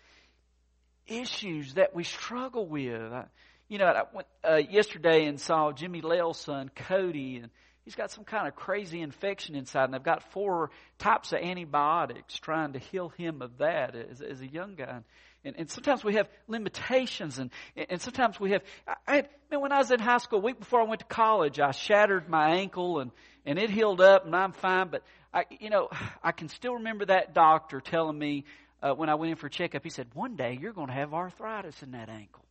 issues 1.08 1.74
that 1.76 1.96
we 1.96 2.04
struggle 2.04 2.68
with. 2.68 3.12
I, 3.12 3.26
you 3.68 3.78
know, 3.78 3.86
I 3.86 4.04
went 4.14 4.28
uh, 4.44 4.56
yesterday 4.56 5.26
and 5.26 5.40
saw 5.40 5.72
Jimmy 5.72 6.02
Lale's 6.02 6.40
son, 6.40 6.70
Cody, 6.76 7.38
and 7.38 7.50
he's 7.86 7.96
got 7.96 8.12
some 8.12 8.24
kind 8.24 8.48
of 8.48 8.56
crazy 8.56 9.02
infection 9.02 9.56
inside, 9.56 9.86
and 9.86 9.94
they've 9.94 10.04
got 10.04 10.32
four 10.32 10.70
types 11.00 11.34
of 11.34 11.40
antibiotics 11.40 12.38
trying 12.38 12.74
to 12.74 12.80
heal 12.80 13.10
him 13.10 13.42
of 13.42 13.58
that 13.60 13.96
as, 13.96 14.22
as 14.22 14.42
a 14.42 14.48
young 14.48 14.76
guy. 14.76 15.00
And, 15.46 15.56
and 15.58 15.70
sometimes 15.70 16.04
we 16.04 16.16
have 16.16 16.30
limitations, 16.48 17.38
and, 17.40 17.52
and 17.76 18.02
sometimes 18.02 18.40
we 18.40 18.52
have. 18.52 18.62
I 19.08 19.16
had, 19.16 19.30
man, 19.52 19.62
when 19.62 19.72
I 19.72 19.80
was 19.80 19.92
in 19.92 20.00
high 20.00 20.20
school, 20.20 20.40
a 20.40 20.42
week 20.42 20.60
before 20.60 20.82
I 20.82 20.86
went 20.86 21.00
to 21.00 21.06
college, 21.06 21.60
I 21.60 21.72
shattered 21.72 22.30
my 22.30 22.56
ankle, 22.56 23.00
and, 23.00 23.12
and 23.46 23.60
it 23.60 23.70
healed 23.70 24.00
up, 24.00 24.26
and 24.26 24.34
I'm 24.36 24.54
fine. 24.54 24.88
But 24.88 25.04
I, 25.34 25.44
you 25.60 25.70
know, 25.70 25.90
I 26.24 26.32
can 26.32 26.48
still 26.48 26.76
remember 26.76 27.06
that 27.06 27.34
doctor 27.34 27.82
telling 27.82 28.18
me 28.18 28.46
uh, 28.84 28.94
when 28.94 29.10
I 29.10 29.16
went 29.16 29.32
in 29.32 29.38
for 29.38 29.48
a 29.48 29.50
checkup, 29.50 29.84
he 29.84 29.90
said, 29.90 30.08
"One 30.14 30.36
day 30.36 30.58
you're 30.60 30.74
going 30.74 30.88
to 30.88 30.94
have 30.94 31.14
arthritis 31.14 31.82
in 31.82 31.92
that 31.92 32.10
ankle. 32.10 32.46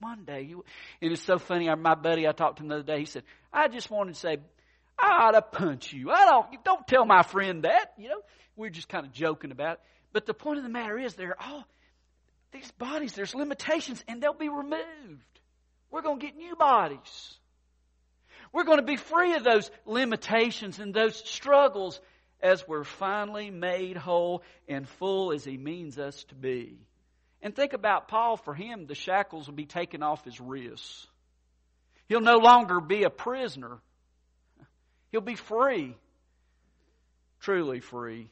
One 0.00 0.24
day 0.24 0.42
you." 0.42 0.64
And 1.00 1.12
it's 1.12 1.22
so 1.22 1.38
funny. 1.38 1.68
My 1.74 1.94
buddy 1.94 2.28
I 2.28 2.32
talked 2.32 2.58
to 2.58 2.62
him 2.62 2.68
the 2.68 2.76
other 2.76 2.84
day. 2.84 3.00
He 3.00 3.06
said, 3.06 3.24
"I 3.52 3.68
just 3.68 3.90
wanted 3.90 4.14
to 4.14 4.20
say." 4.20 4.36
I 4.98 5.24
ought 5.24 5.30
to 5.32 5.42
punch 5.42 5.92
you. 5.92 6.10
I 6.10 6.26
don't, 6.26 6.64
don't 6.64 6.86
tell 6.86 7.04
my 7.04 7.22
friend 7.22 7.64
that, 7.64 7.92
you 7.96 8.08
know. 8.08 8.20
We're 8.56 8.68
just 8.68 8.88
kind 8.88 9.06
of 9.06 9.12
joking 9.12 9.50
about 9.50 9.74
it. 9.74 9.80
But 10.12 10.26
the 10.26 10.34
point 10.34 10.58
of 10.58 10.64
the 10.64 10.70
matter 10.70 10.98
is, 10.98 11.14
they're 11.14 11.34
all, 11.40 11.66
these 12.52 12.70
bodies, 12.72 13.14
there's 13.14 13.34
limitations 13.34 14.04
and 14.06 14.22
they'll 14.22 14.34
be 14.34 14.50
removed. 14.50 15.40
We're 15.90 16.02
going 16.02 16.20
to 16.20 16.26
get 16.26 16.36
new 16.36 16.54
bodies. 16.54 17.38
We're 18.52 18.64
going 18.64 18.78
to 18.78 18.84
be 18.84 18.96
free 18.96 19.34
of 19.34 19.44
those 19.44 19.70
limitations 19.86 20.78
and 20.78 20.92
those 20.92 21.16
struggles 21.28 22.00
as 22.42 22.66
we're 22.66 22.84
finally 22.84 23.50
made 23.50 23.96
whole 23.96 24.42
and 24.68 24.88
full 24.88 25.32
as 25.32 25.44
He 25.44 25.56
means 25.56 25.98
us 25.98 26.24
to 26.24 26.34
be. 26.34 26.78
And 27.42 27.54
think 27.54 27.72
about 27.72 28.08
Paul. 28.08 28.36
For 28.36 28.54
him, 28.54 28.86
the 28.86 28.94
shackles 28.94 29.46
will 29.46 29.54
be 29.54 29.66
taken 29.66 30.02
off 30.02 30.24
his 30.24 30.40
wrists. 30.40 31.06
He'll 32.08 32.20
no 32.20 32.38
longer 32.38 32.80
be 32.80 33.02
a 33.02 33.10
prisoner. 33.10 33.78
He'll 35.10 35.20
be 35.20 35.34
free. 35.34 35.96
Truly 37.40 37.80
free. 37.80 38.30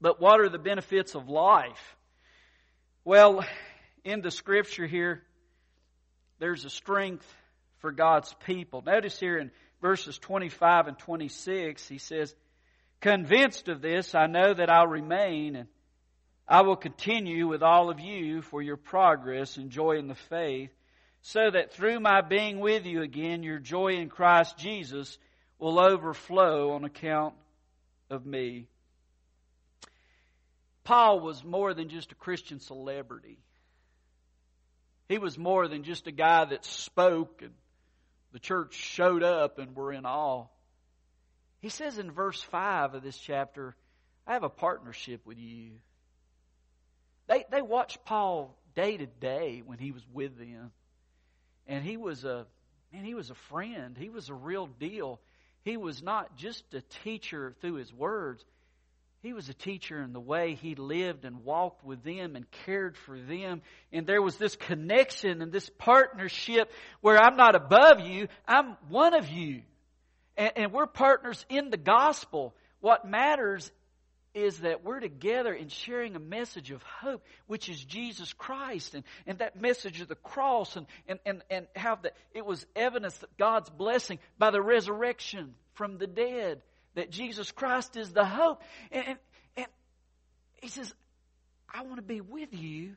But 0.00 0.20
what 0.20 0.40
are 0.40 0.50
the 0.50 0.58
benefits 0.58 1.14
of 1.14 1.28
life? 1.28 1.96
Well, 3.04 3.44
in 4.04 4.20
the 4.20 4.30
scripture 4.30 4.86
here, 4.86 5.22
there's 6.38 6.64
a 6.64 6.70
strength 6.70 7.26
for 7.78 7.92
God's 7.92 8.34
people. 8.44 8.82
Notice 8.84 9.18
here 9.18 9.38
in 9.38 9.50
verses 9.80 10.18
25 10.18 10.88
and 10.88 10.98
26, 10.98 11.88
he 11.88 11.98
says, 11.98 12.34
Convinced 13.00 13.68
of 13.68 13.80
this, 13.80 14.14
I 14.14 14.26
know 14.26 14.52
that 14.52 14.70
I'll 14.70 14.86
remain 14.86 15.56
and 15.56 15.68
I 16.46 16.62
will 16.62 16.76
continue 16.76 17.46
with 17.46 17.62
all 17.62 17.90
of 17.90 18.00
you 18.00 18.42
for 18.42 18.60
your 18.60 18.76
progress 18.76 19.56
and 19.56 19.70
joy 19.70 19.98
in 19.98 20.08
the 20.08 20.16
faith, 20.16 20.70
so 21.22 21.50
that 21.50 21.72
through 21.72 22.00
my 22.00 22.22
being 22.22 22.58
with 22.58 22.86
you 22.86 23.02
again, 23.02 23.42
your 23.42 23.58
joy 23.58 23.92
in 23.94 24.08
Christ 24.08 24.58
Jesus 24.58 25.16
will 25.58 25.78
overflow 25.78 26.72
on 26.72 26.84
account 26.84 27.34
of 28.10 28.26
me. 28.26 28.66
Paul 30.82 31.20
was 31.20 31.44
more 31.44 31.72
than 31.72 31.88
just 31.88 32.10
a 32.10 32.16
Christian 32.16 32.58
celebrity. 32.58 33.38
He 35.08 35.18
was 35.18 35.38
more 35.38 35.68
than 35.68 35.84
just 35.84 36.08
a 36.08 36.12
guy 36.12 36.44
that 36.46 36.64
spoke 36.64 37.42
and 37.42 37.52
the 38.32 38.38
church 38.38 38.74
showed 38.74 39.22
up 39.22 39.58
and 39.58 39.76
were 39.76 39.92
in 39.92 40.04
awe. 40.04 40.46
He 41.60 41.68
says 41.68 41.98
in 41.98 42.10
verse 42.10 42.42
5 42.42 42.94
of 42.94 43.02
this 43.02 43.18
chapter, 43.18 43.76
I 44.26 44.32
have 44.32 44.42
a 44.42 44.48
partnership 44.48 45.26
with 45.26 45.38
you. 45.38 45.72
They, 47.28 47.44
they 47.50 47.62
watched 47.62 48.04
Paul 48.04 48.56
day 48.74 48.96
to 48.96 49.06
day 49.06 49.62
when 49.64 49.78
he 49.78 49.92
was 49.92 50.02
with 50.12 50.38
them. 50.38 50.72
And 51.66 51.84
he 51.84 51.96
was 51.96 52.24
a, 52.24 52.46
man, 52.92 53.04
he 53.04 53.14
was 53.14 53.30
a 53.30 53.34
friend. 53.34 53.96
He 53.96 54.08
was 54.08 54.28
a 54.28 54.34
real 54.34 54.66
deal. 54.66 55.20
He 55.64 55.76
was 55.76 56.02
not 56.02 56.36
just 56.36 56.64
a 56.74 56.80
teacher 57.04 57.54
through 57.60 57.74
his 57.74 57.92
words. 57.92 58.44
He 59.22 59.34
was 59.34 59.50
a 59.50 59.54
teacher 59.54 60.00
in 60.00 60.14
the 60.14 60.20
way 60.20 60.54
he 60.54 60.74
lived 60.74 61.26
and 61.26 61.44
walked 61.44 61.84
with 61.84 62.02
them 62.02 62.36
and 62.36 62.50
cared 62.64 62.96
for 62.96 63.20
them. 63.20 63.60
And 63.92 64.06
there 64.06 64.22
was 64.22 64.36
this 64.36 64.56
connection 64.56 65.42
and 65.42 65.52
this 65.52 65.70
partnership 65.76 66.72
where 67.02 67.18
I'm 67.18 67.36
not 67.36 67.54
above 67.54 68.00
you, 68.00 68.28
I'm 68.48 68.78
one 68.88 69.14
of 69.14 69.28
you. 69.28 69.62
And, 70.40 70.52
and 70.56 70.72
we're 70.72 70.86
partners 70.86 71.44
in 71.50 71.68
the 71.68 71.76
gospel. 71.76 72.54
What 72.80 73.06
matters 73.06 73.70
is 74.32 74.60
that 74.60 74.82
we're 74.82 75.00
together 75.00 75.52
in 75.52 75.68
sharing 75.68 76.16
a 76.16 76.20
message 76.20 76.70
of 76.70 76.82
hope, 76.82 77.22
which 77.46 77.68
is 77.68 77.84
Jesus 77.84 78.32
Christ, 78.32 78.94
and, 78.94 79.04
and 79.26 79.38
that 79.40 79.60
message 79.60 80.00
of 80.00 80.08
the 80.08 80.14
cross, 80.14 80.76
and, 80.76 80.86
and, 81.06 81.18
and, 81.26 81.42
and 81.50 81.66
how 81.76 81.96
the, 81.96 82.12
it 82.32 82.46
was 82.46 82.64
evidence 82.74 83.18
that 83.18 83.36
God's 83.36 83.68
blessing 83.68 84.18
by 84.38 84.50
the 84.50 84.62
resurrection 84.62 85.54
from 85.74 85.98
the 85.98 86.06
dead 86.06 86.62
that 86.94 87.10
Jesus 87.10 87.52
Christ 87.52 87.98
is 87.98 88.10
the 88.12 88.24
hope. 88.24 88.62
And, 88.90 89.04
and, 89.08 89.18
and 89.58 89.66
he 90.62 90.68
says, 90.68 90.94
I 91.72 91.82
want 91.82 91.96
to 91.96 92.02
be 92.02 92.22
with 92.22 92.54
you. 92.54 92.94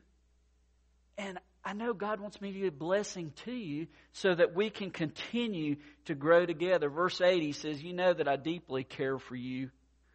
And 1.18 1.38
I 1.64 1.72
know 1.72 1.94
God 1.94 2.20
wants 2.20 2.40
me 2.40 2.52
to 2.52 2.60
be 2.60 2.66
a 2.66 2.72
blessing 2.72 3.32
to 3.44 3.52
you 3.52 3.86
so 4.12 4.34
that 4.34 4.54
we 4.54 4.68
can 4.68 4.90
continue 4.90 5.76
to 6.04 6.14
grow 6.14 6.44
together. 6.44 6.90
Verse 6.90 7.20
8, 7.20 7.42
he 7.42 7.52
says, 7.52 7.82
You 7.82 7.94
know 7.94 8.12
that 8.12 8.28
I 8.28 8.36
deeply 8.36 8.84
care 8.84 9.18
for 9.18 9.36
you. 9.36 9.70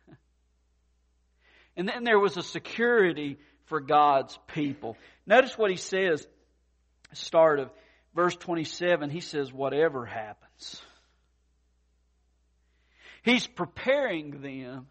And 1.77 1.87
then 1.87 2.03
there 2.03 2.19
was 2.19 2.35
a 2.35 2.41
security 2.41 3.37
for 3.67 3.79
God's 3.79 4.37
people. 4.47 4.97
Notice 5.25 5.57
what 5.57 5.71
he 5.71 5.77
says, 5.77 6.27
start 7.13 7.59
of 7.59 7.69
verse 8.13 8.35
27. 8.35 9.09
He 9.09 9.21
says, 9.21 9.53
Whatever 9.53 10.05
happens. 10.05 10.81
He's 13.23 13.47
preparing 13.47 14.41
them 14.41 14.87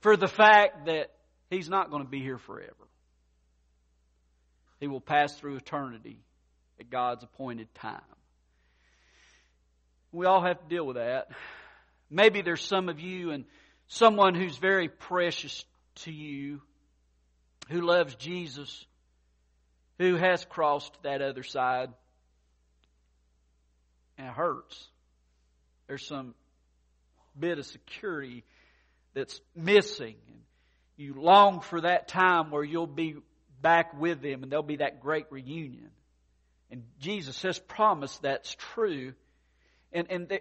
for 0.00 0.16
the 0.16 0.28
fact 0.28 0.86
that 0.86 1.10
He's 1.50 1.68
not 1.68 1.90
going 1.90 2.02
to 2.02 2.08
be 2.08 2.20
here 2.20 2.38
forever. 2.38 2.72
He 4.80 4.86
will 4.86 5.00
pass 5.00 5.34
through 5.34 5.56
eternity 5.56 6.20
at 6.78 6.90
God's 6.90 7.24
appointed 7.24 7.74
time. 7.74 8.00
We 10.12 10.26
all 10.26 10.42
have 10.42 10.60
to 10.60 10.68
deal 10.68 10.86
with 10.86 10.96
that. 10.96 11.28
Maybe 12.10 12.42
there's 12.42 12.62
some 12.62 12.88
of 12.88 13.00
you 13.00 13.30
and 13.30 13.44
someone 13.88 14.34
who's 14.34 14.56
very 14.58 14.88
precious 14.88 15.64
to 15.96 16.12
you, 16.12 16.62
who 17.68 17.80
loves 17.80 18.14
Jesus, 18.14 18.84
who 19.98 20.16
has 20.16 20.44
crossed 20.44 20.96
that 21.02 21.22
other 21.22 21.42
side. 21.42 21.90
And 24.18 24.28
it 24.28 24.32
hurts. 24.32 24.88
There's 25.86 26.06
some 26.06 26.34
bit 27.38 27.58
of 27.58 27.66
security 27.66 28.44
that's 29.14 29.40
missing. 29.54 30.16
And 30.28 30.40
you 30.96 31.14
long 31.14 31.60
for 31.60 31.80
that 31.82 32.08
time 32.08 32.50
where 32.50 32.64
you'll 32.64 32.86
be 32.86 33.16
back 33.62 33.98
with 33.98 34.20
them 34.20 34.42
and 34.42 34.50
there'll 34.50 34.62
be 34.62 34.76
that 34.76 35.00
great 35.00 35.26
reunion. 35.30 35.90
And 36.70 36.82
Jesus 37.00 37.40
has 37.42 37.58
promised 37.58 38.22
that's 38.22 38.54
true. 38.74 39.12
And, 39.92 40.06
and 40.10 40.40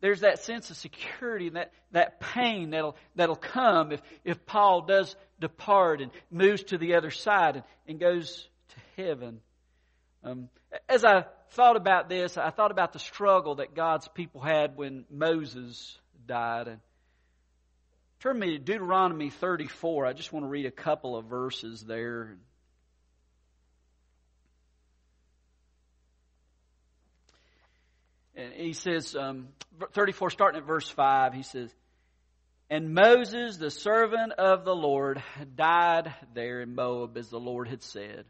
there's 0.00 0.20
that 0.20 0.40
sense 0.40 0.70
of 0.70 0.76
security 0.76 1.48
and 1.48 1.56
that, 1.56 1.72
that 1.92 2.20
pain 2.20 2.70
that'll, 2.70 2.96
that'll 3.16 3.36
come 3.36 3.92
if, 3.92 4.00
if 4.24 4.46
Paul 4.46 4.82
does 4.82 5.14
depart 5.40 6.00
and 6.00 6.10
moves 6.30 6.62
to 6.64 6.78
the 6.78 6.94
other 6.94 7.10
side 7.10 7.56
and, 7.56 7.64
and 7.86 8.00
goes 8.00 8.48
to 8.68 9.02
heaven. 9.02 9.40
Um, 10.24 10.48
as 10.88 11.04
I 11.04 11.24
thought 11.50 11.76
about 11.76 12.08
this, 12.08 12.36
I 12.36 12.50
thought 12.50 12.70
about 12.70 12.92
the 12.92 12.98
struggle 12.98 13.56
that 13.56 13.74
God's 13.74 14.08
people 14.08 14.40
had 14.40 14.76
when 14.76 15.04
Moses 15.10 15.98
died. 16.26 16.68
And 16.68 16.80
turn 18.20 18.38
me 18.38 18.52
to 18.52 18.58
Deuteronomy 18.58 19.30
34. 19.30 20.06
I 20.06 20.12
just 20.12 20.32
want 20.32 20.44
to 20.44 20.48
read 20.48 20.66
a 20.66 20.70
couple 20.70 21.16
of 21.16 21.26
verses 21.26 21.82
there. 21.82 22.36
And 28.38 28.52
he 28.52 28.72
says, 28.72 29.16
um, 29.16 29.48
34, 29.94 30.30
starting 30.30 30.60
at 30.60 30.66
verse 30.66 30.88
5, 30.88 31.34
he 31.34 31.42
says, 31.42 31.74
And 32.70 32.94
Moses, 32.94 33.56
the 33.56 33.70
servant 33.70 34.32
of 34.34 34.64
the 34.64 34.76
Lord, 34.76 35.20
died 35.56 36.14
there 36.34 36.60
in 36.60 36.76
Moab 36.76 37.16
as 37.16 37.30
the 37.30 37.40
Lord 37.40 37.66
had 37.66 37.82
said. 37.82 38.26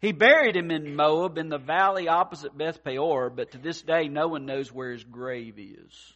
He 0.00 0.10
buried 0.10 0.56
him 0.56 0.72
in 0.72 0.96
Moab 0.96 1.38
in 1.38 1.50
the 1.50 1.58
valley 1.58 2.08
opposite 2.08 2.58
Beth 2.58 2.82
Peor, 2.82 3.30
but 3.30 3.52
to 3.52 3.58
this 3.58 3.80
day 3.80 4.08
no 4.08 4.26
one 4.26 4.44
knows 4.44 4.72
where 4.72 4.90
his 4.90 5.04
grave 5.04 5.54
is. 5.56 6.12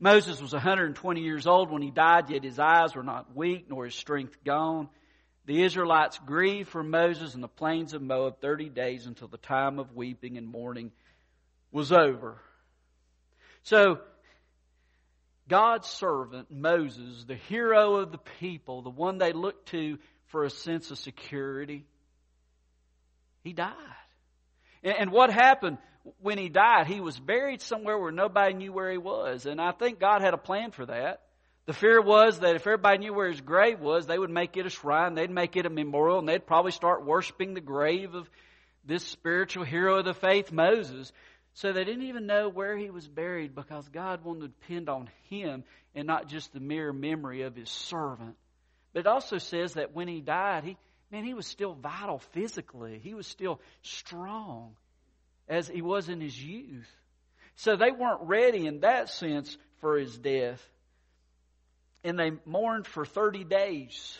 Moses 0.00 0.42
was 0.42 0.52
120 0.52 1.20
years 1.20 1.46
old 1.46 1.70
when 1.70 1.82
he 1.82 1.92
died, 1.92 2.30
yet 2.30 2.42
his 2.42 2.58
eyes 2.58 2.96
were 2.96 3.04
not 3.04 3.36
weak, 3.36 3.66
nor 3.70 3.84
his 3.84 3.94
strength 3.94 4.42
gone. 4.44 4.88
The 5.46 5.62
Israelites 5.62 6.18
grieved 6.26 6.68
for 6.68 6.82
Moses 6.82 7.36
in 7.36 7.40
the 7.40 7.48
plains 7.48 7.94
of 7.94 8.02
Moab 8.02 8.40
30 8.40 8.70
days 8.70 9.06
until 9.06 9.28
the 9.28 9.38
time 9.38 9.78
of 9.78 9.94
weeping 9.94 10.36
and 10.36 10.48
mourning 10.48 10.90
was 11.72 11.90
over. 11.90 12.40
So, 13.64 13.98
God's 15.48 15.88
servant, 15.88 16.50
Moses, 16.50 17.24
the 17.26 17.34
hero 17.34 17.96
of 17.96 18.12
the 18.12 18.20
people, 18.40 18.82
the 18.82 18.90
one 18.90 19.18
they 19.18 19.32
looked 19.32 19.68
to 19.70 19.98
for 20.26 20.44
a 20.44 20.50
sense 20.50 20.90
of 20.90 20.98
security, 20.98 21.84
he 23.42 23.52
died. 23.52 23.74
And 24.82 25.10
what 25.10 25.30
happened 25.30 25.78
when 26.20 26.38
he 26.38 26.48
died? 26.48 26.86
He 26.86 27.00
was 27.00 27.18
buried 27.18 27.60
somewhere 27.60 27.98
where 27.98 28.12
nobody 28.12 28.54
knew 28.54 28.72
where 28.72 28.90
he 28.90 28.98
was. 28.98 29.46
And 29.46 29.60
I 29.60 29.72
think 29.72 30.00
God 30.00 30.22
had 30.22 30.34
a 30.34 30.38
plan 30.38 30.70
for 30.70 30.86
that. 30.86 31.22
The 31.66 31.72
fear 31.72 32.00
was 32.00 32.40
that 32.40 32.56
if 32.56 32.66
everybody 32.66 32.98
knew 32.98 33.14
where 33.14 33.28
his 33.28 33.40
grave 33.40 33.78
was, 33.78 34.06
they 34.06 34.18
would 34.18 34.30
make 34.30 34.56
it 34.56 34.66
a 34.66 34.70
shrine, 34.70 35.14
they'd 35.14 35.30
make 35.30 35.56
it 35.56 35.66
a 35.66 35.70
memorial, 35.70 36.18
and 36.18 36.28
they'd 36.28 36.46
probably 36.46 36.72
start 36.72 37.06
worshiping 37.06 37.54
the 37.54 37.60
grave 37.60 38.14
of 38.14 38.28
this 38.84 39.04
spiritual 39.04 39.64
hero 39.64 39.98
of 39.98 40.04
the 40.04 40.14
faith, 40.14 40.50
Moses. 40.50 41.12
So 41.54 41.72
they 41.72 41.84
didn't 41.84 42.04
even 42.04 42.26
know 42.26 42.48
where 42.48 42.76
he 42.76 42.90
was 42.90 43.06
buried 43.06 43.54
because 43.54 43.86
God 43.88 44.24
wanted 44.24 44.40
to 44.40 44.48
depend 44.48 44.88
on 44.88 45.10
him 45.28 45.64
and 45.94 46.06
not 46.06 46.28
just 46.28 46.52
the 46.52 46.60
mere 46.60 46.92
memory 46.92 47.42
of 47.42 47.54
his 47.54 47.68
servant. 47.68 48.36
But 48.92 49.00
it 49.00 49.06
also 49.06 49.38
says 49.38 49.74
that 49.74 49.94
when 49.94 50.08
he 50.08 50.20
died, 50.20 50.64
he, 50.64 50.76
man, 51.10 51.24
he 51.24 51.34
was 51.34 51.46
still 51.46 51.74
vital 51.74 52.18
physically. 52.32 53.00
He 53.02 53.14
was 53.14 53.26
still 53.26 53.60
strong 53.82 54.76
as 55.48 55.68
he 55.68 55.82
was 55.82 56.08
in 56.08 56.20
his 56.20 56.42
youth. 56.42 56.88
So 57.56 57.76
they 57.76 57.90
weren't 57.90 58.22
ready 58.22 58.66
in 58.66 58.80
that 58.80 59.10
sense 59.10 59.56
for 59.80 59.98
his 59.98 60.16
death. 60.16 60.60
And 62.02 62.18
they 62.18 62.32
mourned 62.46 62.86
for 62.86 63.04
30 63.04 63.44
days. 63.44 64.18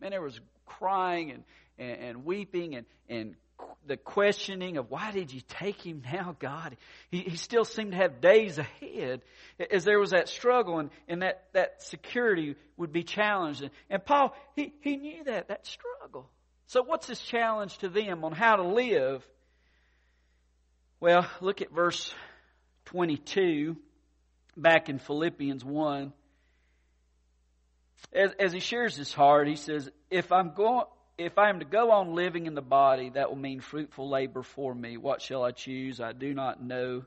Man, 0.00 0.10
there 0.10 0.22
was 0.22 0.40
crying 0.66 1.30
and, 1.30 1.44
and, 1.78 2.00
and 2.00 2.24
weeping 2.24 2.74
and, 2.74 2.86
and 3.08 3.36
the 3.86 3.96
questioning 3.96 4.76
of 4.76 4.90
why 4.90 5.12
did 5.12 5.32
you 5.32 5.40
take 5.46 5.80
him 5.80 6.02
now, 6.10 6.36
God? 6.38 6.76
He, 7.10 7.20
he 7.20 7.36
still 7.36 7.64
seemed 7.64 7.92
to 7.92 7.98
have 7.98 8.20
days 8.20 8.58
ahead 8.58 9.20
as 9.70 9.84
there 9.84 9.98
was 9.98 10.10
that 10.10 10.28
struggle 10.28 10.78
and, 10.78 10.90
and 11.08 11.22
that, 11.22 11.44
that 11.52 11.82
security 11.82 12.56
would 12.76 12.92
be 12.92 13.02
challenged. 13.02 13.68
And, 13.90 14.04
Paul, 14.04 14.34
he, 14.56 14.72
he 14.80 14.96
knew 14.96 15.24
that, 15.24 15.48
that 15.48 15.66
struggle. 15.66 16.28
So 16.66 16.82
what's 16.82 17.06
his 17.06 17.20
challenge 17.20 17.78
to 17.78 17.88
them 17.88 18.24
on 18.24 18.32
how 18.32 18.56
to 18.56 18.62
live? 18.62 19.26
Well, 21.00 21.26
look 21.40 21.60
at 21.60 21.70
verse 21.70 22.14
22 22.86 23.76
back 24.56 24.88
in 24.88 24.98
Philippians 24.98 25.64
1. 25.64 26.12
As, 28.12 28.30
as 28.38 28.52
he 28.52 28.60
shares 28.60 28.96
his 28.96 29.12
heart, 29.12 29.48
he 29.48 29.56
says, 29.56 29.90
if 30.10 30.30
I'm 30.32 30.54
going, 30.54 30.84
if 31.16 31.38
I 31.38 31.48
am 31.48 31.60
to 31.60 31.64
go 31.64 31.90
on 31.92 32.14
living 32.14 32.46
in 32.46 32.54
the 32.54 32.62
body, 32.62 33.10
that 33.10 33.28
will 33.28 33.36
mean 33.36 33.60
fruitful 33.60 34.08
labor 34.08 34.42
for 34.42 34.74
me. 34.74 34.96
What 34.96 35.22
shall 35.22 35.44
I 35.44 35.52
choose? 35.52 36.00
I 36.00 36.12
do 36.12 36.34
not 36.34 36.62
know. 36.62 37.04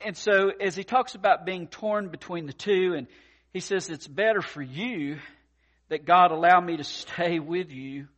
And 0.00 0.16
so, 0.16 0.50
as 0.60 0.76
he 0.76 0.84
talks 0.84 1.14
about 1.14 1.44
being 1.44 1.66
torn 1.66 2.08
between 2.08 2.46
the 2.46 2.52
two, 2.52 2.94
and 2.96 3.06
he 3.52 3.60
says, 3.60 3.90
It's 3.90 4.06
better 4.06 4.40
for 4.40 4.62
you 4.62 5.18
that 5.88 6.04
God 6.04 6.30
allow 6.30 6.60
me 6.60 6.76
to 6.76 6.84
stay 6.84 7.38
with 7.38 7.70
you. 7.70 8.08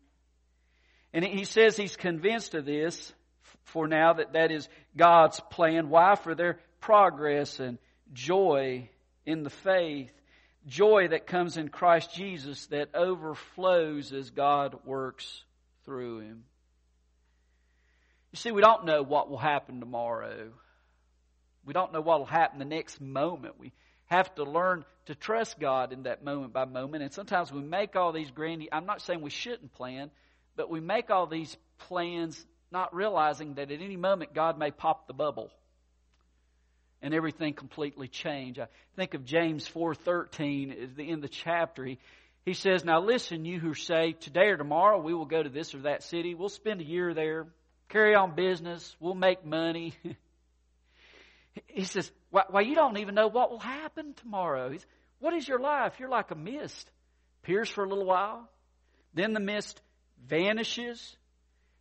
And 1.12 1.24
he 1.24 1.44
says 1.44 1.76
he's 1.76 1.96
convinced 1.96 2.54
of 2.54 2.66
this 2.66 3.12
for 3.64 3.88
now 3.88 4.14
that 4.14 4.34
that 4.34 4.50
is 4.52 4.68
God's 4.96 5.40
plan. 5.50 5.88
Why? 5.88 6.14
For 6.14 6.34
their 6.34 6.58
progress 6.80 7.60
and 7.60 7.78
joy 8.12 8.90
in 9.26 9.42
the 9.42 9.50
faith 9.50 10.12
joy 10.66 11.08
that 11.08 11.26
comes 11.26 11.56
in 11.56 11.68
Christ 11.68 12.14
Jesus 12.14 12.66
that 12.66 12.94
overflows 12.94 14.12
as 14.12 14.30
God 14.30 14.78
works 14.84 15.44
through 15.84 16.20
him. 16.20 16.44
You 18.32 18.36
see, 18.36 18.50
we 18.50 18.60
don't 18.60 18.84
know 18.84 19.02
what 19.02 19.30
will 19.30 19.38
happen 19.38 19.80
tomorrow. 19.80 20.50
We 21.64 21.72
don't 21.72 21.92
know 21.92 22.00
what 22.00 22.18
will 22.18 22.26
happen 22.26 22.58
the 22.58 22.64
next 22.64 23.00
moment. 23.00 23.58
We 23.58 23.72
have 24.06 24.34
to 24.36 24.44
learn 24.44 24.84
to 25.06 25.14
trust 25.14 25.58
God 25.58 25.92
in 25.92 26.04
that 26.04 26.24
moment 26.24 26.52
by 26.52 26.64
moment. 26.64 27.02
And 27.02 27.12
sometimes 27.12 27.52
we 27.52 27.60
make 27.60 27.96
all 27.96 28.12
these 28.12 28.30
grand, 28.30 28.66
I'm 28.72 28.86
not 28.86 29.00
saying 29.02 29.22
we 29.22 29.30
shouldn't 29.30 29.72
plan, 29.72 30.10
but 30.56 30.70
we 30.70 30.80
make 30.80 31.10
all 31.10 31.26
these 31.26 31.56
plans 31.78 32.44
not 32.70 32.94
realizing 32.94 33.54
that 33.54 33.70
at 33.70 33.80
any 33.80 33.96
moment 33.96 34.34
God 34.34 34.58
may 34.58 34.70
pop 34.70 35.06
the 35.06 35.14
bubble 35.14 35.50
and 37.02 37.14
everything 37.14 37.54
completely 37.54 38.08
changed. 38.08 38.60
I 38.60 38.68
think 38.96 39.14
of 39.14 39.24
James 39.24 39.68
4:13 39.68 40.82
at 40.82 40.96
the 40.96 41.04
end 41.04 41.16
of 41.16 41.22
the 41.22 41.28
chapter. 41.28 41.84
He, 41.84 41.98
he 42.44 42.54
says, 42.54 42.84
"Now 42.84 43.00
listen, 43.00 43.44
you 43.44 43.60
who 43.60 43.74
say 43.74 44.12
today 44.12 44.48
or 44.48 44.56
tomorrow 44.56 45.00
we 45.00 45.14
will 45.14 45.26
go 45.26 45.42
to 45.42 45.50
this 45.50 45.74
or 45.74 45.80
that 45.80 46.02
city. 46.02 46.34
We'll 46.34 46.48
spend 46.48 46.80
a 46.80 46.84
year 46.84 47.14
there, 47.14 47.46
carry 47.88 48.14
on 48.14 48.34
business, 48.34 48.96
we'll 49.00 49.14
make 49.14 49.44
money." 49.44 49.94
he 51.66 51.84
says, 51.84 52.10
"Why 52.30 52.44
well, 52.50 52.62
you 52.62 52.74
don't 52.74 52.98
even 52.98 53.14
know 53.14 53.28
what 53.28 53.50
will 53.50 53.60
happen 53.60 54.14
tomorrow." 54.14 54.70
He's, 54.70 54.86
what 55.20 55.34
is 55.34 55.48
your 55.48 55.58
life? 55.58 55.94
You're 55.98 56.08
like 56.08 56.30
a 56.30 56.36
mist. 56.36 56.90
Appears 57.42 57.68
for 57.68 57.84
a 57.84 57.88
little 57.88 58.04
while, 58.04 58.48
then 59.14 59.32
the 59.32 59.40
mist 59.40 59.80
vanishes. 60.26 61.16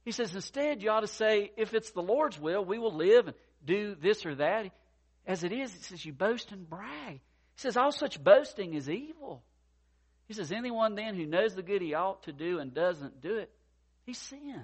He 0.06 0.12
says, 0.12 0.34
instead, 0.34 0.82
you 0.82 0.90
ought 0.90 1.02
to 1.02 1.08
say, 1.08 1.52
if 1.58 1.74
it's 1.74 1.92
the 1.92 2.02
Lord's 2.02 2.40
will, 2.40 2.64
we 2.64 2.80
will 2.80 2.96
live 2.96 3.28
and 3.28 3.36
do 3.66 3.96
this 3.96 4.26
or 4.26 4.36
that. 4.36 4.72
As 5.28 5.44
it 5.44 5.52
is, 5.52 5.76
it 5.76 5.84
says 5.84 6.04
you 6.06 6.14
boast 6.14 6.52
and 6.54 6.68
brag. 6.68 7.16
He 7.16 7.62
says 7.62 7.76
all 7.76 7.92
such 7.92 8.24
boasting 8.24 8.74
is 8.74 8.90
evil. 8.90 9.44
He 10.28 10.34
says 10.34 10.52
anyone 10.52 10.96
then 10.96 11.16
who 11.16 11.26
knows 11.26 11.54
the 11.54 11.62
good 11.62 11.82
he 11.82 11.94
ought 11.94 12.24
to 12.24 12.32
do 12.32 12.60
and 12.60 12.74
doesn't 12.74 13.22
do 13.22 13.36
it, 13.36 13.52
he 14.06 14.14
sins. 14.14 14.64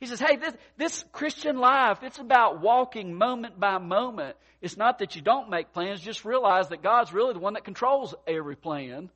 He 0.00 0.06
says, 0.06 0.20
hey, 0.20 0.36
this, 0.36 0.54
this 0.76 1.04
Christian 1.12 1.58
life, 1.58 1.98
it's 2.02 2.18
about 2.18 2.60
walking 2.60 3.14
moment 3.14 3.58
by 3.58 3.78
moment. 3.78 4.36
It's 4.60 4.76
not 4.76 5.00
that 5.00 5.16
you 5.16 5.22
don't 5.22 5.50
make 5.50 5.72
plans, 5.72 6.00
just 6.00 6.24
realize 6.24 6.68
that 6.68 6.82
God's 6.82 7.12
really 7.12 7.32
the 7.32 7.40
one 7.40 7.54
that 7.54 7.64
controls 7.64 8.14
every 8.26 8.54
plan. 8.54 9.10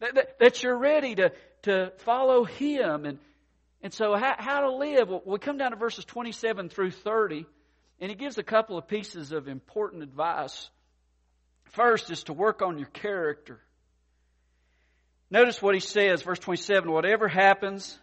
That, 0.00 0.14
that, 0.16 0.38
that 0.40 0.62
you're 0.62 0.76
ready 0.76 1.14
to, 1.14 1.32
to 1.62 1.92
follow 1.98 2.44
Him. 2.44 3.04
And, 3.04 3.18
and 3.80 3.92
so 3.94 4.16
how, 4.16 4.34
how 4.36 4.60
to 4.62 4.74
live? 4.74 5.08
Well, 5.08 5.22
we 5.24 5.38
come 5.38 5.56
down 5.56 5.70
to 5.70 5.76
verses 5.76 6.04
27 6.04 6.68
through 6.68 6.90
30. 6.90 7.46
And 8.00 8.10
he 8.10 8.16
gives 8.16 8.38
a 8.38 8.42
couple 8.42 8.76
of 8.76 8.88
pieces 8.88 9.32
of 9.32 9.48
important 9.48 10.02
advice. 10.02 10.68
First 11.72 12.10
is 12.10 12.24
to 12.24 12.32
work 12.32 12.62
on 12.62 12.78
your 12.78 12.88
character. 12.88 13.60
Notice 15.30 15.62
what 15.62 15.74
he 15.74 15.80
says, 15.80 16.22
verse 16.22 16.38
27 16.38 16.90
Whatever 16.90 17.28
happens, 17.28 17.98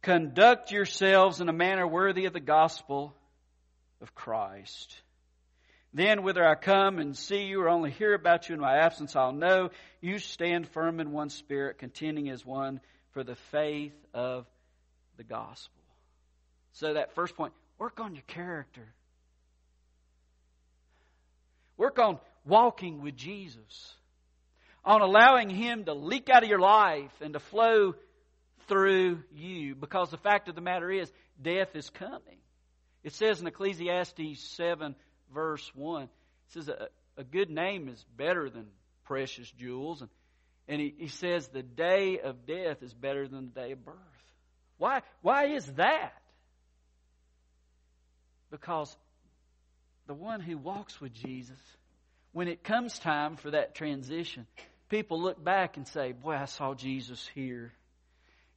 conduct 0.00 0.72
yourselves 0.72 1.40
in 1.40 1.48
a 1.48 1.52
manner 1.52 1.86
worthy 1.86 2.24
of 2.24 2.32
the 2.32 2.40
gospel 2.40 3.14
of 4.00 4.14
Christ. 4.14 4.94
Then, 5.92 6.22
whether 6.22 6.46
I 6.46 6.54
come 6.54 6.98
and 6.98 7.16
see 7.16 7.42
you 7.42 7.62
or 7.62 7.68
only 7.68 7.90
hear 7.90 8.14
about 8.14 8.48
you 8.48 8.54
in 8.54 8.60
my 8.60 8.78
absence, 8.78 9.16
I'll 9.16 9.32
know 9.32 9.70
you 10.00 10.18
stand 10.18 10.68
firm 10.68 11.00
in 11.00 11.10
one 11.10 11.30
spirit, 11.30 11.78
contending 11.78 12.30
as 12.30 12.46
one 12.46 12.80
for 13.10 13.24
the 13.24 13.34
faith 13.34 13.92
of 14.14 14.46
the 15.16 15.24
gospel. 15.24 15.82
So, 16.72 16.94
that 16.94 17.14
first 17.14 17.36
point 17.36 17.52
work 17.80 17.98
on 17.98 18.14
your 18.14 18.24
character, 18.26 18.86
work 21.78 21.98
on 21.98 22.18
walking 22.44 23.02
with 23.02 23.16
Jesus, 23.16 23.94
on 24.84 25.00
allowing 25.00 25.48
Him 25.48 25.84
to 25.86 25.94
leak 25.94 26.28
out 26.28 26.42
of 26.42 26.48
your 26.48 26.60
life 26.60 27.10
and 27.22 27.32
to 27.32 27.40
flow 27.40 27.94
through 28.68 29.22
you, 29.34 29.74
because 29.74 30.10
the 30.10 30.18
fact 30.18 30.48
of 30.48 30.54
the 30.54 30.60
matter 30.60 30.90
is, 30.90 31.10
death 31.40 31.74
is 31.74 31.88
coming. 31.88 32.36
It 33.02 33.14
says 33.14 33.40
in 33.40 33.46
Ecclesiastes 33.46 34.40
7 34.56 34.94
verse 35.32 35.68
1. 35.74 36.02
It 36.02 36.08
says, 36.48 36.68
a, 36.68 36.88
a 37.16 37.24
good 37.24 37.48
name 37.48 37.88
is 37.88 38.04
better 38.14 38.50
than 38.50 38.66
precious 39.04 39.50
jewels. 39.52 40.02
And, 40.02 40.10
and 40.68 40.80
he, 40.82 40.94
he 40.98 41.08
says, 41.08 41.48
the 41.48 41.62
day 41.62 42.20
of 42.22 42.46
death 42.46 42.82
is 42.82 42.92
better 42.92 43.26
than 43.26 43.46
the 43.46 43.60
day 43.60 43.72
of 43.72 43.84
birth. 43.84 43.96
Why, 44.76 45.00
why 45.22 45.46
is 45.46 45.64
that? 45.76 46.19
Because 48.50 48.96
the 50.06 50.14
one 50.14 50.40
who 50.40 50.58
walks 50.58 51.00
with 51.00 51.12
Jesus, 51.12 51.58
when 52.32 52.48
it 52.48 52.64
comes 52.64 52.98
time 52.98 53.36
for 53.36 53.52
that 53.52 53.74
transition, 53.74 54.46
people 54.88 55.20
look 55.20 55.42
back 55.42 55.76
and 55.76 55.86
say, 55.86 56.12
Boy, 56.12 56.34
I 56.34 56.46
saw 56.46 56.74
Jesus 56.74 57.28
here. 57.34 57.72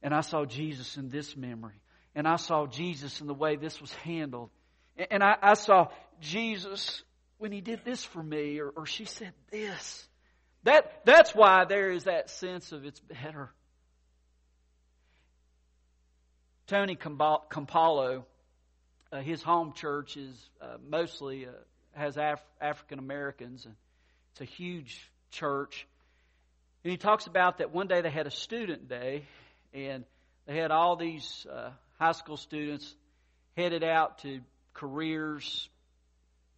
And 0.02 0.12
I 0.12 0.20
saw 0.20 0.44
Jesus 0.44 0.96
in 0.96 1.08
this 1.08 1.36
memory. 1.36 1.80
And 2.14 2.28
I 2.28 2.36
saw 2.36 2.66
Jesus 2.66 3.20
in 3.20 3.26
the 3.26 3.34
way 3.34 3.56
this 3.56 3.80
was 3.80 3.92
handled. 3.94 4.50
And 5.10 5.22
I, 5.22 5.36
I 5.40 5.54
saw 5.54 5.88
Jesus 6.20 7.02
when 7.38 7.52
he 7.52 7.60
did 7.60 7.84
this 7.84 8.04
for 8.04 8.22
me, 8.22 8.60
or, 8.60 8.68
or 8.68 8.86
she 8.86 9.06
said 9.06 9.32
this. 9.50 10.06
That, 10.64 11.02
that's 11.04 11.34
why 11.34 11.64
there 11.64 11.90
is 11.90 12.04
that 12.04 12.30
sense 12.30 12.72
of 12.72 12.84
it's 12.84 13.00
better. 13.00 13.50
Tony 16.66 16.96
Campolo, 16.96 18.24
uh, 19.14 19.20
his 19.20 19.42
home 19.42 19.72
church 19.72 20.16
is 20.16 20.36
uh, 20.60 20.76
mostly 20.88 21.46
uh, 21.46 21.50
has 21.92 22.16
Af- 22.16 22.44
African 22.60 22.98
Americans, 22.98 23.64
and 23.64 23.74
it's 24.32 24.40
a 24.40 24.44
huge 24.44 25.10
church. 25.30 25.86
And 26.82 26.90
he 26.90 26.96
talks 26.96 27.26
about 27.26 27.58
that 27.58 27.72
one 27.72 27.86
day 27.86 28.00
they 28.00 28.10
had 28.10 28.26
a 28.26 28.32
student 28.32 28.88
day, 28.88 29.22
and 29.72 30.04
they 30.46 30.56
had 30.56 30.72
all 30.72 30.96
these 30.96 31.46
uh, 31.50 31.70
high 31.98 32.12
school 32.12 32.36
students 32.36 32.92
headed 33.56 33.84
out 33.84 34.18
to 34.18 34.40
careers, 34.72 35.68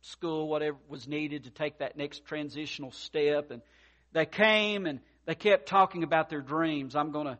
school, 0.00 0.48
whatever 0.48 0.78
was 0.88 1.06
needed 1.06 1.44
to 1.44 1.50
take 1.50 1.78
that 1.78 1.98
next 1.98 2.24
transitional 2.24 2.90
step. 2.92 3.50
And 3.50 3.60
they 4.12 4.24
came 4.24 4.86
and 4.86 5.00
they 5.26 5.34
kept 5.34 5.68
talking 5.68 6.04
about 6.04 6.30
their 6.30 6.40
dreams. 6.40 6.96
I'm 6.96 7.10
going 7.10 7.26
to, 7.26 7.38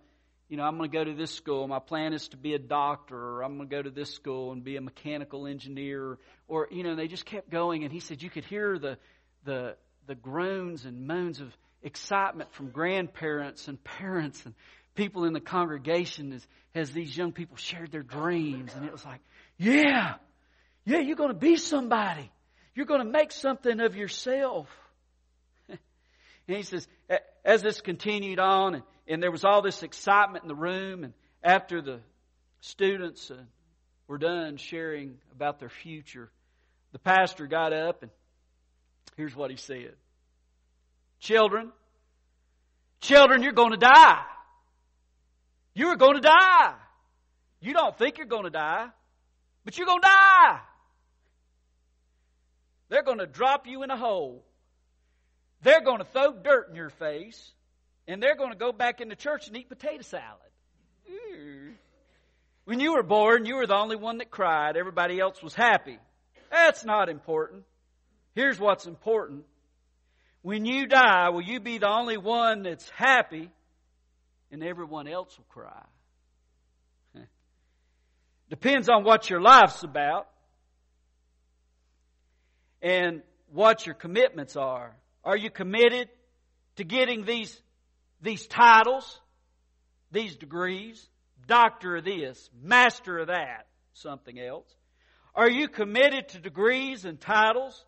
you 0.48 0.56
know, 0.56 0.62
I'm 0.62 0.76
going 0.78 0.90
to 0.90 0.96
go 0.96 1.04
to 1.04 1.14
this 1.14 1.32
school. 1.32 1.66
My 1.66 1.80
plan 1.80 2.12
is 2.12 2.28
to 2.28 2.36
be 2.36 2.54
a 2.54 2.58
doctor, 2.58 3.16
or 3.16 3.42
I'm 3.42 3.56
going 3.56 3.68
to 3.68 3.76
go 3.76 3.82
to 3.82 3.90
this 3.90 4.14
school 4.14 4.52
and 4.52 4.62
be 4.62 4.76
a 4.76 4.80
mechanical 4.80 5.46
engineer, 5.46 6.18
or 6.46 6.68
you 6.70 6.84
know, 6.84 6.94
they 6.94 7.08
just 7.08 7.26
kept 7.26 7.50
going. 7.50 7.84
And 7.84 7.92
he 7.92 8.00
said 8.00 8.22
you 8.22 8.30
could 8.30 8.44
hear 8.44 8.78
the 8.78 8.98
the 9.44 9.76
the 10.06 10.14
groans 10.14 10.84
and 10.84 11.06
moans 11.06 11.40
of 11.40 11.56
excitement 11.82 12.52
from 12.52 12.70
grandparents 12.70 13.68
and 13.68 13.82
parents 13.82 14.44
and 14.44 14.54
people 14.94 15.24
in 15.24 15.32
the 15.32 15.40
congregation 15.40 16.32
as, 16.32 16.46
as 16.74 16.90
these 16.90 17.16
young 17.16 17.32
people 17.32 17.56
shared 17.56 17.92
their 17.92 18.02
dreams. 18.02 18.72
And 18.74 18.84
it 18.84 18.92
was 18.92 19.04
like, 19.04 19.20
yeah, 19.58 20.14
yeah, 20.84 20.98
you're 20.98 21.16
going 21.16 21.30
to 21.30 21.34
be 21.34 21.56
somebody. 21.56 22.30
You're 22.74 22.86
going 22.86 23.04
to 23.04 23.10
make 23.10 23.32
something 23.32 23.80
of 23.80 23.96
yourself. 23.96 24.68
and 25.68 25.78
he 26.46 26.62
says, 26.62 26.86
as 27.44 27.62
this 27.62 27.80
continued 27.80 28.38
on, 28.38 28.76
and, 28.76 28.84
and, 29.08 29.22
there 29.22 29.30
was 29.30 29.44
all 29.44 29.62
this 29.62 29.82
excitement 29.82 30.44
in 30.44 30.48
the 30.48 30.54
room, 30.54 31.04
and 31.04 31.12
after 31.42 31.80
the 31.80 32.00
students 32.60 33.30
uh, 33.30 33.36
were 34.08 34.18
done 34.18 34.56
sharing 34.56 35.18
about 35.32 35.58
their 35.58 35.68
future, 35.68 36.30
the 36.92 36.98
pastor 36.98 37.46
got 37.46 37.72
up, 37.72 38.02
and 38.02 38.10
here's 39.16 39.34
what 39.34 39.50
he 39.50 39.56
said 39.56 39.94
Children, 41.20 41.72
children, 43.00 43.42
you're 43.42 43.52
going 43.52 43.72
to 43.72 43.76
die. 43.76 44.22
You 45.74 45.88
are 45.88 45.96
going 45.96 46.14
to 46.14 46.20
die. 46.20 46.74
You 47.60 47.74
don't 47.74 47.96
think 47.98 48.18
you're 48.18 48.26
going 48.26 48.44
to 48.44 48.50
die, 48.50 48.86
but 49.64 49.76
you're 49.76 49.86
going 49.86 50.00
to 50.00 50.08
die. 50.08 50.60
They're 52.88 53.02
going 53.02 53.18
to 53.18 53.26
drop 53.26 53.66
you 53.66 53.82
in 53.82 53.90
a 53.90 53.96
hole. 53.96 54.44
They're 55.62 55.82
going 55.82 55.98
to 55.98 56.04
throw 56.04 56.32
dirt 56.32 56.68
in 56.70 56.76
your 56.76 56.90
face. 56.90 57.52
And 58.08 58.22
they're 58.22 58.36
going 58.36 58.52
to 58.52 58.58
go 58.58 58.72
back 58.72 59.00
into 59.00 59.16
church 59.16 59.48
and 59.48 59.56
eat 59.56 59.68
potato 59.68 60.02
salad. 60.02 60.50
Mm. 61.10 61.74
When 62.64 62.80
you 62.80 62.94
were 62.94 63.02
born, 63.02 63.46
you 63.46 63.56
were 63.56 63.66
the 63.66 63.76
only 63.76 63.96
one 63.96 64.18
that 64.18 64.30
cried. 64.30 64.76
Everybody 64.76 65.18
else 65.20 65.42
was 65.42 65.54
happy. 65.54 65.98
That's 66.50 66.84
not 66.84 67.08
important. 67.08 67.64
Here's 68.34 68.58
what's 68.58 68.86
important. 68.86 69.44
When 70.42 70.64
you 70.64 70.86
die, 70.86 71.30
will 71.30 71.42
you 71.42 71.58
be 71.58 71.78
the 71.78 71.88
only 71.88 72.16
one 72.16 72.62
that's 72.62 72.88
happy 72.90 73.50
and 74.52 74.62
everyone 74.62 75.08
else 75.08 75.36
will 75.36 75.46
cry? 75.48 75.82
Depends 78.50 78.88
on 78.88 79.02
what 79.02 79.28
your 79.28 79.40
life's 79.40 79.82
about 79.82 80.28
and 82.80 83.22
what 83.52 83.86
your 83.86 83.94
commitments 83.94 84.56
are. 84.56 84.94
Are 85.24 85.36
you 85.36 85.50
committed 85.50 86.08
to 86.76 86.84
getting 86.84 87.24
these, 87.24 87.60
these 88.20 88.46
titles, 88.46 89.20
these 90.10 90.36
degrees, 90.36 91.06
doctor 91.46 91.96
of 91.96 92.04
this, 92.04 92.50
master 92.62 93.18
of 93.18 93.28
that, 93.28 93.66
something 93.94 94.38
else? 94.38 94.68
Are 95.34 95.50
you 95.50 95.68
committed 95.68 96.30
to 96.30 96.38
degrees 96.38 97.04
and 97.04 97.20
titles? 97.20 97.84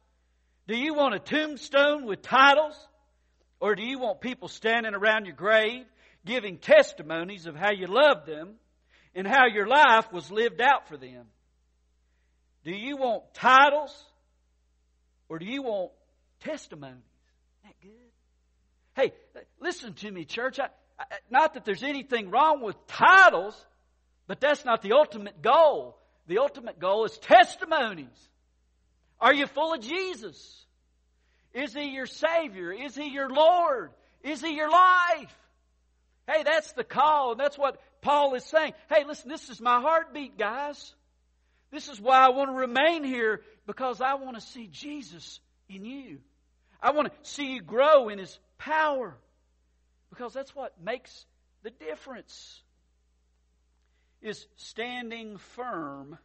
Do 0.66 0.76
you 0.76 0.94
want 0.94 1.14
a 1.14 1.18
tombstone 1.18 2.04
with 2.04 2.22
titles? 2.22 2.76
Or 3.60 3.74
do 3.74 3.82
you 3.82 3.98
want 3.98 4.20
people 4.20 4.48
standing 4.48 4.94
around 4.94 5.26
your 5.26 5.34
grave 5.34 5.84
giving 6.24 6.58
testimonies 6.58 7.46
of 7.46 7.56
how 7.56 7.72
you 7.72 7.86
loved 7.86 8.26
them 8.26 8.56
and 9.14 9.26
how 9.26 9.46
your 9.46 9.66
life 9.66 10.12
was 10.12 10.30
lived 10.30 10.60
out 10.60 10.88
for 10.88 10.96
them? 10.96 11.26
Do 12.64 12.72
you 12.72 12.96
want 12.96 13.22
titles 13.34 13.96
or 15.28 15.38
do 15.38 15.46
you 15.46 15.62
want 15.62 15.90
testimonies? 16.40 16.96
Isn't 16.96 17.64
that 17.64 17.80
good? 17.82 18.07
Hey, 18.98 19.12
listen 19.60 19.92
to 19.94 20.10
me, 20.10 20.24
church. 20.24 20.58
I, 20.58 20.70
I, 20.98 21.04
not 21.30 21.54
that 21.54 21.64
there's 21.64 21.84
anything 21.84 22.30
wrong 22.30 22.62
with 22.62 22.74
titles, 22.88 23.54
but 24.26 24.40
that's 24.40 24.64
not 24.64 24.82
the 24.82 24.94
ultimate 24.94 25.40
goal. 25.40 25.96
The 26.26 26.38
ultimate 26.38 26.80
goal 26.80 27.04
is 27.04 27.16
testimonies. 27.18 28.28
Are 29.20 29.32
you 29.32 29.46
full 29.46 29.72
of 29.72 29.80
Jesus? 29.80 30.66
Is 31.54 31.72
He 31.72 31.90
your 31.94 32.06
Savior? 32.06 32.72
Is 32.72 32.96
He 32.96 33.10
your 33.10 33.30
Lord? 33.30 33.92
Is 34.24 34.40
He 34.40 34.56
your 34.56 34.68
life? 34.68 35.32
Hey, 36.26 36.42
that's 36.42 36.72
the 36.72 36.82
call, 36.82 37.32
and 37.32 37.40
that's 37.40 37.56
what 37.56 37.80
Paul 38.00 38.34
is 38.34 38.44
saying. 38.46 38.72
Hey, 38.90 39.04
listen, 39.06 39.28
this 39.28 39.48
is 39.48 39.60
my 39.60 39.80
heartbeat, 39.80 40.36
guys. 40.36 40.92
This 41.70 41.88
is 41.88 42.00
why 42.00 42.18
I 42.18 42.30
want 42.30 42.50
to 42.50 42.54
remain 42.54 43.04
here 43.04 43.42
because 43.64 44.00
I 44.00 44.14
want 44.14 44.34
to 44.34 44.42
see 44.42 44.66
Jesus 44.66 45.38
in 45.68 45.84
you. 45.84 46.18
I 46.82 46.90
want 46.90 47.06
to 47.06 47.30
see 47.30 47.52
you 47.52 47.62
grow 47.62 48.08
in 48.08 48.18
His 48.18 48.36
power 48.58 49.14
because 50.10 50.32
that's 50.32 50.54
what 50.54 50.74
makes 50.82 51.24
the 51.62 51.70
difference 51.70 52.62
is 54.20 54.46
standing 54.56 55.38
firm 55.56 56.18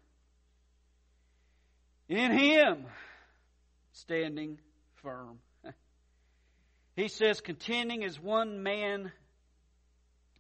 in 2.10 2.32
Him. 2.32 2.86
Standing 3.94 4.60
firm. 5.02 5.40
He 6.96 7.08
says, 7.08 7.42
contending 7.42 8.04
as 8.04 8.20
one 8.20 8.62
man 8.62 9.12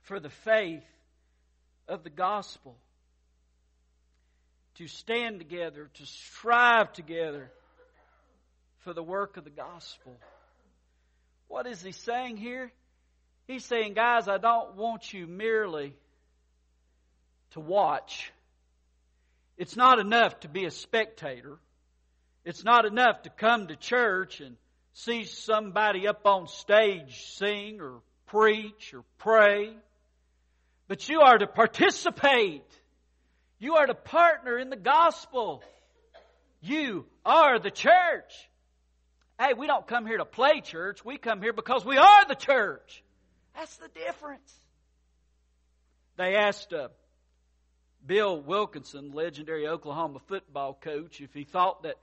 for 0.04 0.20
the 0.20 0.30
faith 0.30 0.84
of 1.88 2.04
the 2.04 2.12
gospel 2.12 2.76
to 4.76 4.88
stand 4.88 5.40
together, 5.40 5.90
to 5.96 6.06
strive 6.06 6.94
together 6.94 7.52
for 8.80 8.94
the 8.94 9.02
work 9.02 9.38
of 9.38 9.46
the 9.46 9.50
gospel. 9.50 10.16
What 11.54 11.68
is 11.68 11.84
he 11.84 11.92
saying 11.92 12.38
here? 12.38 12.72
He's 13.46 13.64
saying, 13.64 13.94
guys, 13.94 14.28
I 14.28 14.40
don't 14.40 14.76
want 14.76 15.14
you 15.14 15.28
merely 15.28 15.94
to 17.52 17.60
watch. 17.60 18.34
It's 19.56 19.76
not 19.76 20.00
enough 20.00 20.40
to 20.40 20.50
be 20.50 20.66
a 20.66 20.72
spectator. 20.72 21.60
It's 22.44 22.64
not 22.64 22.86
enough 22.86 23.22
to 23.22 23.30
come 23.30 23.68
to 23.68 23.76
church 23.76 24.42
and 24.42 24.56
see 24.94 25.26
somebody 25.26 26.08
up 26.08 26.26
on 26.26 26.48
stage 26.48 27.24
sing 27.36 27.82
or 27.82 28.02
preach 28.26 28.96
or 28.96 29.04
pray, 29.20 29.76
but 30.88 31.08
you 31.08 31.22
are 31.22 31.38
to 31.38 31.46
participate. 31.46 32.66
You 33.60 33.76
are 33.76 33.86
to 33.86 33.94
partner 33.94 34.58
in 34.58 34.72
the 34.72 34.76
gospel. 34.76 35.62
You 36.62 37.06
are 37.24 37.60
the 37.60 37.70
church. 37.70 38.50
Hey, 39.44 39.54
we 39.54 39.68
don't 39.68 39.86
come 39.86 40.06
here 40.06 40.20
to 40.20 40.26
play 40.26 40.62
church. 40.62 41.04
We 41.04 41.18
come 41.18 41.42
here 41.42 41.52
because 41.52 41.84
we 41.84 41.98
are 41.98 42.26
the 42.30 42.36
church. 42.36 43.04
That's 43.56 43.76
the 43.76 43.90
difference. 43.90 44.54
They 46.16 46.36
asked 46.36 46.72
uh, 46.72 46.90
Bill 48.06 48.40
Wilkinson, 48.40 49.12
legendary 49.12 49.68
Oklahoma 49.68 50.20
football 50.28 50.78
coach, 50.80 51.20
if 51.20 51.34
he 51.34 51.44
thought 51.44 51.84
that 51.84 51.96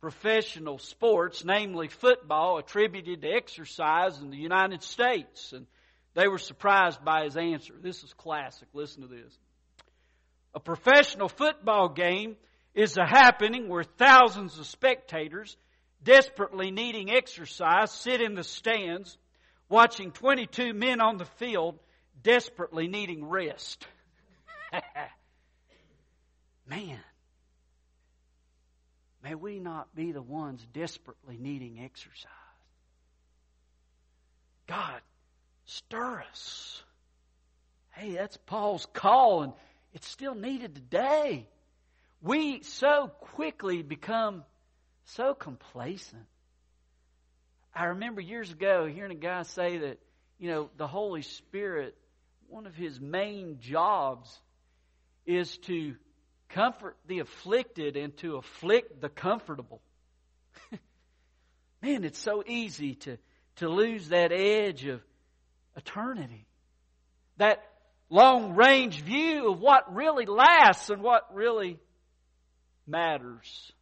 professional 0.00 0.78
sports, 0.78 1.44
namely 1.44 1.86
football, 1.86 2.58
attributed 2.58 3.22
to 3.22 3.28
exercise 3.28 4.18
in 4.20 4.30
the 4.30 4.36
United 4.36 4.82
States. 4.82 5.52
And 5.52 5.66
they 6.14 6.26
were 6.26 6.38
surprised 6.38 7.04
by 7.04 7.24
his 7.24 7.36
answer. 7.36 7.74
This 7.80 8.02
is 8.02 8.12
classic. 8.14 8.66
Listen 8.72 9.02
to 9.02 9.08
this. 9.08 9.38
A 10.52 10.58
professional 10.58 11.28
football 11.28 11.90
game 11.90 12.34
is 12.74 12.96
a 12.96 13.06
happening 13.06 13.68
where 13.68 13.84
thousands 13.84 14.58
of 14.58 14.66
spectators, 14.66 15.56
desperately 16.02 16.70
needing 16.70 17.10
exercise, 17.10 17.90
sit 17.92 18.20
in 18.20 18.34
the 18.34 18.44
stands 18.44 19.16
watching 19.68 20.12
22 20.12 20.72
men 20.72 21.00
on 21.00 21.18
the 21.18 21.24
field 21.24 21.78
desperately 22.22 22.88
needing 22.88 23.24
rest. 23.24 23.86
Man, 26.68 27.00
may 29.24 29.34
we 29.34 29.58
not 29.58 29.94
be 29.94 30.12
the 30.12 30.22
ones 30.22 30.66
desperately 30.72 31.38
needing 31.38 31.80
exercise. 31.80 32.30
God, 34.66 35.00
stir 35.64 36.22
us. 36.30 36.82
Hey, 37.92 38.12
that's 38.12 38.36
Paul's 38.36 38.86
call, 38.92 39.42
and 39.42 39.52
it's 39.94 40.08
still 40.08 40.34
needed 40.34 40.74
today. 40.74 41.48
We 42.20 42.62
so 42.62 43.10
quickly 43.20 43.82
become 43.82 44.44
so 45.16 45.34
complacent. 45.34 46.26
I 47.74 47.86
remember 47.86 48.20
years 48.20 48.50
ago 48.50 48.86
hearing 48.86 49.12
a 49.12 49.14
guy 49.14 49.42
say 49.42 49.78
that, 49.78 49.98
you 50.38 50.50
know, 50.50 50.70
the 50.76 50.86
Holy 50.86 51.22
Spirit, 51.22 51.96
one 52.48 52.66
of 52.66 52.74
his 52.74 53.00
main 53.00 53.58
jobs 53.60 54.36
is 55.26 55.56
to 55.58 55.94
comfort 56.48 56.96
the 57.06 57.20
afflicted 57.20 57.96
and 57.96 58.16
to 58.18 58.36
afflict 58.36 59.00
the 59.00 59.08
comfortable. 59.08 59.80
Man, 61.82 62.04
it's 62.04 62.18
so 62.18 62.42
easy 62.46 62.94
to, 62.96 63.18
to 63.56 63.68
lose 63.68 64.08
that 64.08 64.32
edge 64.32 64.86
of 64.86 65.00
eternity. 65.76 66.46
That 67.36 67.62
long 68.10 68.54
range 68.54 69.02
view 69.02 69.52
of 69.52 69.60
what 69.60 69.94
really 69.94 70.26
lasts 70.26 70.90
and 70.90 71.02
what 71.02 71.34
really 71.34 71.78
matters. 72.86 73.72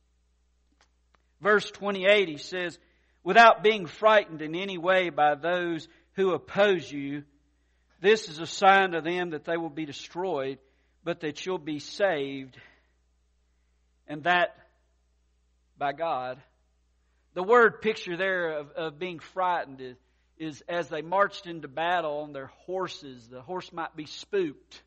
Verse 1.40 1.70
28, 1.70 2.28
he 2.28 2.38
says, 2.38 2.78
without 3.22 3.62
being 3.62 3.86
frightened 3.86 4.40
in 4.42 4.54
any 4.54 4.78
way 4.78 5.10
by 5.10 5.34
those 5.34 5.86
who 6.14 6.32
oppose 6.32 6.90
you, 6.90 7.24
this 8.00 8.28
is 8.28 8.38
a 8.38 8.46
sign 8.46 8.92
to 8.92 9.00
them 9.00 9.30
that 9.30 9.44
they 9.44 9.56
will 9.56 9.70
be 9.70 9.84
destroyed, 9.84 10.58
but 11.04 11.20
that 11.20 11.44
you'll 11.44 11.58
be 11.58 11.78
saved, 11.78 12.56
and 14.06 14.24
that 14.24 14.56
by 15.78 15.92
God. 15.92 16.38
The 17.34 17.42
word 17.42 17.82
picture 17.82 18.16
there 18.16 18.58
of, 18.58 18.70
of 18.72 18.98
being 18.98 19.18
frightened 19.18 19.80
is, 19.80 19.96
is 20.38 20.62
as 20.68 20.88
they 20.88 21.02
marched 21.02 21.46
into 21.46 21.68
battle 21.68 22.20
on 22.20 22.32
their 22.32 22.50
horses, 22.66 23.28
the 23.28 23.42
horse 23.42 23.72
might 23.72 23.94
be 23.94 24.06
spooked, 24.06 24.82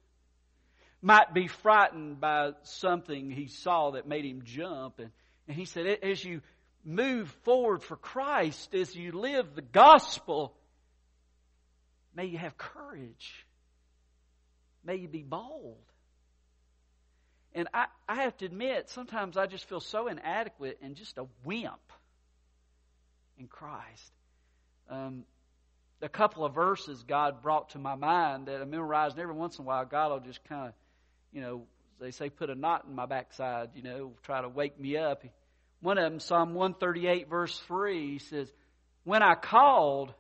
might 1.02 1.34
be 1.34 1.48
frightened 1.48 2.20
by 2.20 2.52
something 2.64 3.32
he 3.32 3.48
saw 3.48 3.92
that 3.92 4.08
made 4.08 4.26
him 4.26 4.42
jump. 4.44 5.00
And, 5.00 5.12
and 5.50 5.58
he 5.58 5.66
said, 5.66 5.88
as 6.04 6.24
you 6.24 6.42
move 6.86 7.28
forward 7.44 7.82
for 7.82 7.98
Christ, 7.98 8.74
as 8.76 8.96
you 8.96 9.12
live 9.12 9.56
the 9.56 9.64
gospel, 9.64 10.54
may 12.16 12.26
you 12.26 12.38
have 12.38 12.56
courage. 12.56 13.46
May 14.86 14.98
you 14.98 15.08
be 15.08 15.24
bold. 15.24 15.82
And 17.56 17.68
I, 17.74 17.88
I 18.08 18.22
have 18.22 18.38
to 18.38 18.46
admit, 18.46 18.90
sometimes 18.92 19.38
I 19.38 19.48
just 19.48 19.68
feel 19.68 19.80
so 19.80 20.08
inadequate 20.08 20.78
and 20.84 20.96
just 20.96 21.18
a 21.18 21.26
wimp 21.44 21.92
in 23.40 23.48
Christ. 23.48 24.12
Um, 24.88 25.26
a 26.00 26.10
couple 26.10 26.46
of 26.46 26.54
verses 26.54 27.02
God 27.02 27.42
brought 27.42 27.72
to 27.72 27.80
my 27.80 27.96
mind 27.96 28.46
that 28.46 28.62
I 28.62 28.66
memorized, 28.66 29.16
and 29.16 29.24
every 29.24 29.34
once 29.34 29.58
in 29.58 29.66
a 29.66 29.68
while, 29.68 29.84
God 29.84 30.12
will 30.12 30.20
just 30.20 30.44
kind 30.44 30.68
of, 30.68 30.74
you 31.34 31.42
know, 31.42 31.64
they 32.00 32.12
say, 32.12 32.30
put 32.30 32.50
a 32.50 32.56
knot 32.56 32.86
in 32.88 32.96
my 32.96 33.06
backside, 33.06 33.70
you 33.76 33.84
know, 33.84 34.14
try 34.24 34.42
to 34.42 34.50
wake 34.50 34.80
me 34.80 34.98
up. 34.98 35.24
One 35.82 35.98
of 35.98 36.10
them, 36.10 36.20
Psalm 36.20 36.54
138, 36.54 37.30
verse 37.30 37.58
3, 37.68 38.12
he 38.12 38.20
says, 38.20 38.52
When 39.04 39.24
I 39.24 39.36
called, 39.36 40.14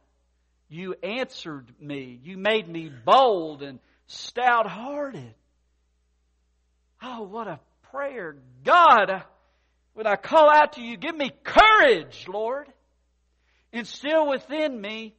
you 0.69 0.95
answered 1.03 1.73
me. 1.79 2.19
You 2.23 2.37
made 2.37 2.67
me 2.67 2.89
bold 2.89 3.63
and 3.63 3.79
stout 4.07 4.67
hearted. 4.67 5.33
Oh, 7.01 7.23
what 7.23 7.47
a 7.47 7.59
prayer. 7.91 8.35
God, 8.63 9.23
when 9.93 10.07
I 10.07 10.15
call 10.15 10.49
out 10.49 10.73
to 10.73 10.81
you, 10.81 10.97
give 10.97 11.15
me 11.15 11.31
courage, 11.43 12.25
Lord. 12.27 12.67
Instill 13.71 14.29
within 14.29 14.79
me 14.79 15.15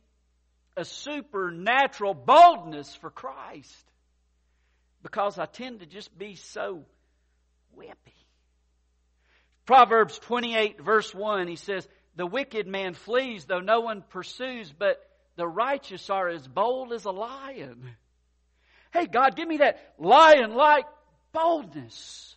a 0.76 0.84
supernatural 0.84 2.14
boldness 2.14 2.94
for 2.96 3.10
Christ. 3.10 3.89
Because 5.02 5.38
I 5.38 5.46
tend 5.46 5.80
to 5.80 5.86
just 5.86 6.16
be 6.16 6.36
so 6.36 6.84
wimpy. 7.76 7.94
Proverbs 9.66 10.18
28 10.18 10.80
verse 10.80 11.14
1, 11.14 11.48
he 11.48 11.56
says, 11.56 11.86
The 12.16 12.26
wicked 12.26 12.66
man 12.66 12.94
flees 12.94 13.44
though 13.44 13.60
no 13.60 13.80
one 13.80 14.02
pursues, 14.08 14.72
but 14.76 15.00
the 15.36 15.46
righteous 15.46 16.10
are 16.10 16.28
as 16.28 16.46
bold 16.46 16.92
as 16.92 17.04
a 17.04 17.10
lion. 17.10 17.90
Hey 18.92 19.06
God, 19.06 19.36
give 19.36 19.48
me 19.48 19.58
that 19.58 19.94
lion-like 19.98 20.86
boldness 21.32 22.34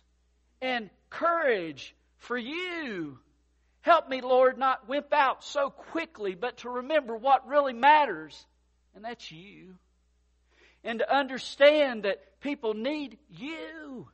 and 0.62 0.88
courage 1.10 1.94
for 2.18 2.38
you. 2.38 3.18
Help 3.80 4.08
me, 4.08 4.22
Lord, 4.22 4.56
not 4.56 4.88
wimp 4.88 5.12
out 5.12 5.44
so 5.44 5.68
quickly, 5.68 6.34
but 6.34 6.58
to 6.58 6.70
remember 6.70 7.16
what 7.16 7.46
really 7.46 7.74
matters, 7.74 8.46
and 8.94 9.04
that's 9.04 9.30
you. 9.30 9.74
And 10.82 11.00
to 11.00 11.14
understand 11.14 12.04
that 12.04 12.22
people 12.44 12.74
need 12.74 13.18
you. 13.28 14.06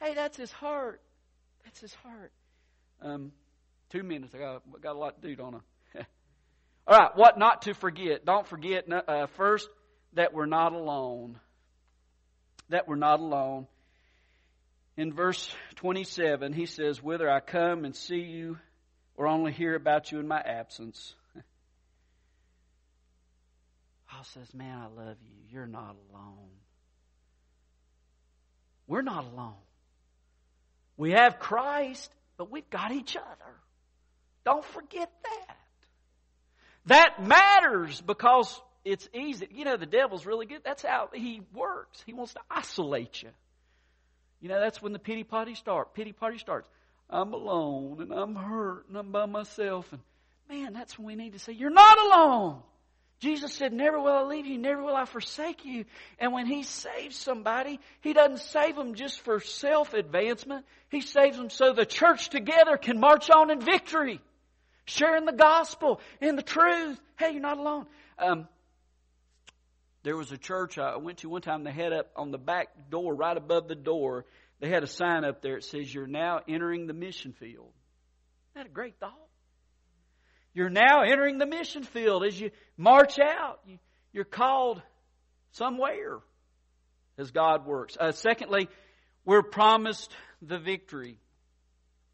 Hey, 0.00 0.14
that's 0.14 0.36
his 0.36 0.52
heart. 0.52 1.00
That's 1.64 1.80
his 1.80 1.94
heart. 1.94 2.32
Um, 3.02 3.32
two 3.90 4.04
minutes. 4.04 4.32
I 4.34 4.38
got, 4.38 4.80
got 4.80 4.94
a 4.94 4.98
lot 4.98 5.20
to 5.20 5.28
do, 5.28 5.34
don't 5.34 5.56
I? 5.56 5.98
All 6.86 6.96
right, 6.96 7.10
what 7.16 7.36
not 7.36 7.62
to 7.62 7.74
forget. 7.74 8.24
Don't 8.24 8.46
forget, 8.46 8.84
uh, 8.92 9.26
first, 9.36 9.68
that 10.12 10.32
we're 10.32 10.46
not 10.46 10.72
alone. 10.72 11.40
That 12.68 12.86
we're 12.86 12.94
not 12.94 13.18
alone 13.18 13.66
in 14.96 15.12
verse 15.12 15.54
27, 15.76 16.52
he 16.52 16.66
says, 16.66 17.02
Whether 17.02 17.30
I 17.30 17.40
come 17.40 17.84
and 17.84 17.96
see 17.96 18.20
you 18.20 18.58
or 19.16 19.26
only 19.26 19.52
hear 19.52 19.74
about 19.74 20.12
you 20.12 20.20
in 20.20 20.28
my 20.28 20.40
absence. 20.40 21.14
Paul 24.08 24.24
says, 24.24 24.52
Man, 24.54 24.78
I 24.78 24.86
love 24.86 25.16
you. 25.22 25.32
You're 25.50 25.66
not 25.66 25.96
alone. 26.10 26.50
We're 28.86 29.02
not 29.02 29.24
alone. 29.24 29.54
We 30.96 31.12
have 31.12 31.38
Christ, 31.38 32.12
but 32.36 32.50
we've 32.50 32.68
got 32.70 32.92
each 32.92 33.16
other. 33.16 33.54
Don't 34.44 34.64
forget 34.64 35.10
that. 35.24 35.56
That 36.86 37.24
matters 37.24 38.00
because 38.00 38.60
it's 38.84 39.08
easy. 39.14 39.48
You 39.52 39.64
know, 39.64 39.76
the 39.76 39.86
devil's 39.86 40.26
really 40.26 40.46
good. 40.46 40.62
That's 40.64 40.82
how 40.82 41.08
he 41.12 41.42
works. 41.54 42.02
He 42.04 42.12
wants 42.12 42.34
to 42.34 42.40
isolate 42.50 43.22
you. 43.22 43.30
You 44.40 44.48
know, 44.48 44.60
that's 44.60 44.82
when 44.82 44.92
the 44.92 44.98
pity 44.98 45.22
party 45.22 45.54
start. 45.54 45.94
Pity 45.94 46.12
party 46.12 46.38
starts. 46.38 46.68
I'm 47.08 47.32
alone 47.32 48.00
and 48.00 48.12
I'm 48.12 48.34
hurt 48.34 48.88
and 48.88 48.96
I'm 48.96 49.12
by 49.12 49.26
myself. 49.26 49.92
And 49.92 50.00
man, 50.48 50.72
that's 50.72 50.98
when 50.98 51.06
we 51.06 51.14
need 51.14 51.34
to 51.34 51.38
say, 51.38 51.52
You're 51.52 51.70
not 51.70 51.98
alone. 51.98 52.62
Jesus 53.22 53.52
said, 53.52 53.72
Never 53.72 54.00
will 54.00 54.12
I 54.12 54.22
leave 54.24 54.46
you, 54.46 54.58
never 54.58 54.82
will 54.82 54.96
I 54.96 55.04
forsake 55.04 55.64
you. 55.64 55.84
And 56.18 56.32
when 56.32 56.46
He 56.46 56.64
saves 56.64 57.16
somebody, 57.16 57.78
He 58.00 58.12
doesn't 58.12 58.40
save 58.40 58.74
them 58.74 58.96
just 58.96 59.20
for 59.20 59.38
self 59.38 59.94
advancement. 59.94 60.66
He 60.90 61.02
saves 61.02 61.36
them 61.36 61.48
so 61.48 61.72
the 61.72 61.86
church 61.86 62.30
together 62.30 62.76
can 62.76 62.98
march 62.98 63.30
on 63.30 63.50
in 63.50 63.60
victory, 63.60 64.20
sharing 64.86 65.24
the 65.24 65.32
gospel 65.32 66.00
and 66.20 66.36
the 66.36 66.42
truth. 66.42 67.00
Hey, 67.16 67.30
you're 67.30 67.40
not 67.40 67.58
alone. 67.58 67.86
Um, 68.18 68.48
there 70.02 70.16
was 70.16 70.32
a 70.32 70.38
church 70.38 70.76
I 70.76 70.96
went 70.96 71.18
to 71.18 71.28
one 71.28 71.42
time. 71.42 71.62
They 71.62 71.70
had 71.70 71.92
up 71.92 72.10
on 72.16 72.32
the 72.32 72.38
back 72.38 72.90
door, 72.90 73.14
right 73.14 73.36
above 73.36 73.68
the 73.68 73.76
door, 73.76 74.24
they 74.58 74.68
had 74.68 74.82
a 74.82 74.88
sign 74.88 75.24
up 75.24 75.42
there 75.42 75.54
that 75.54 75.64
says, 75.64 75.94
You're 75.94 76.08
now 76.08 76.40
entering 76.48 76.88
the 76.88 76.92
mission 76.92 77.34
field. 77.34 77.70
Isn't 78.50 78.64
that 78.64 78.66
a 78.66 78.74
great 78.74 78.98
thought? 78.98 79.28
You're 80.54 80.70
now 80.70 81.02
entering 81.02 81.38
the 81.38 81.46
mission 81.46 81.82
field 81.82 82.24
as 82.24 82.38
you 82.38 82.50
march 82.76 83.18
out. 83.18 83.60
You, 83.66 83.78
You're 84.12 84.24
called 84.24 84.82
somewhere 85.52 86.18
as 87.16 87.30
God 87.30 87.66
works. 87.66 87.96
Uh, 87.98 88.12
secondly, 88.12 88.68
we're 89.24 89.42
promised 89.42 90.10
the 90.42 90.58
victory. 90.58 91.18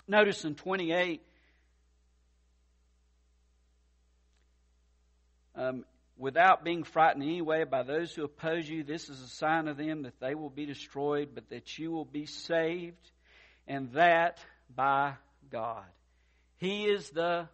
Notice 0.07 0.45
in 0.45 0.55
28, 0.55 1.21
um, 5.55 5.85
without 6.17 6.65
being 6.65 6.85
frightened 6.85 7.23
in 7.23 7.29
any 7.29 7.43
way 7.43 7.65
by 7.65 7.83
those 7.83 8.15
who 8.15 8.25
oppose 8.25 8.69
you, 8.69 8.85
this 8.85 9.09
is 9.09 9.21
a 9.21 9.29
sign 9.29 9.69
of 9.69 9.77
them 9.77 10.03
that 10.03 10.19
they 10.21 10.35
will 10.35 10.51
be 10.51 10.65
destroyed, 10.65 11.31
but 11.35 11.49
that 11.51 11.79
you 11.79 11.91
will 11.91 12.05
be 12.05 12.27
saved, 12.27 13.11
and 13.67 13.93
that 13.93 14.39
by 14.75 15.15
God. 15.51 15.85
He 16.57 16.85
is 16.85 17.11
the 17.11 17.49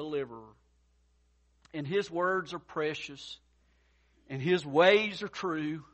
deliverer. 0.00 0.54
And 1.74 1.86
His 1.86 2.10
words 2.10 2.54
are 2.54 2.58
precious, 2.58 3.38
and 4.28 4.40
His 4.40 4.64
ways 4.64 5.22
are 5.22 5.28
true, 5.28 5.84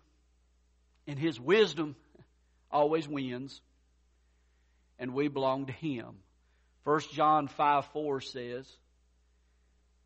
and 1.07 1.19
His 1.19 1.41
wisdom 1.41 1.97
always 2.71 3.09
wins, 3.09 3.61
and 4.99 5.13
we 5.13 5.29
belong 5.29 5.67
to 5.67 5.73
Him. 5.73 6.19
1 6.85 7.01
John 7.13 7.49
5 7.49 7.87
4 7.87 8.21
says, 8.21 8.77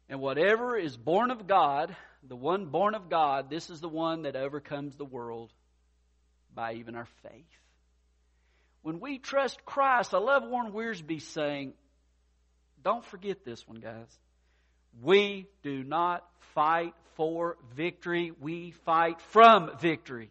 And 0.09 0.19
whatever 0.21 0.77
is 0.79 0.97
born 0.97 1.31
of 1.31 1.47
God, 1.47 1.95
the 2.27 2.37
one 2.37 2.67
born 2.67 2.95
of 2.95 3.11
God, 3.11 3.51
this 3.51 3.69
is 3.69 3.81
the 3.81 3.89
one 3.89 4.23
that 4.23 4.35
overcomes 4.35 4.97
the 4.97 5.05
world 5.05 5.53
by 6.55 6.75
even 6.75 6.97
our 6.97 7.09
faith. 7.23 7.45
When 8.83 8.99
we 8.99 9.19
trust 9.19 9.65
Christ, 9.67 10.15
I 10.15 10.19
love 10.19 10.43
Warren 10.43 10.73
Wiersbe 10.73 11.21
saying, 11.21 11.75
don't 12.83 13.05
forget 13.05 13.45
this 13.45 13.66
one, 13.66 13.81
guys. 13.81 14.19
We 15.03 15.47
do 15.62 15.85
not 15.85 16.25
fight 16.55 16.95
for 17.14 17.57
victory, 17.75 18.33
we 18.40 18.73
fight 18.85 19.21
from 19.33 19.71
victory. 19.81 20.31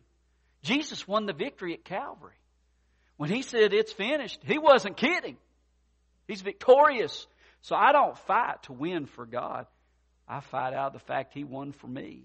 Jesus 0.63 1.07
won 1.07 1.25
the 1.25 1.33
victory 1.33 1.73
at 1.73 1.85
Calvary. 1.85 2.33
When 3.17 3.29
he 3.29 3.41
said 3.41 3.73
it's 3.73 3.93
finished, 3.93 4.39
he 4.43 4.57
wasn't 4.57 4.97
kidding. 4.97 5.37
He's 6.27 6.41
victorious. 6.41 7.27
So 7.61 7.75
I 7.75 7.91
don't 7.91 8.17
fight 8.19 8.63
to 8.63 8.73
win 8.73 9.05
for 9.05 9.25
God. 9.25 9.67
I 10.27 10.39
fight 10.39 10.73
out 10.73 10.93
the 10.93 10.99
fact 10.99 11.33
he 11.33 11.43
won 11.43 11.71
for 11.71 11.87
me 11.87 12.23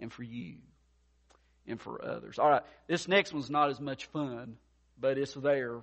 and 0.00 0.12
for 0.12 0.22
you 0.22 0.56
and 1.66 1.80
for 1.80 2.04
others. 2.04 2.38
All 2.38 2.48
right, 2.48 2.62
this 2.86 3.06
next 3.06 3.32
one's 3.32 3.50
not 3.50 3.70
as 3.70 3.80
much 3.80 4.06
fun, 4.06 4.56
but 4.98 5.18
it's 5.18 5.34
there. 5.34 5.82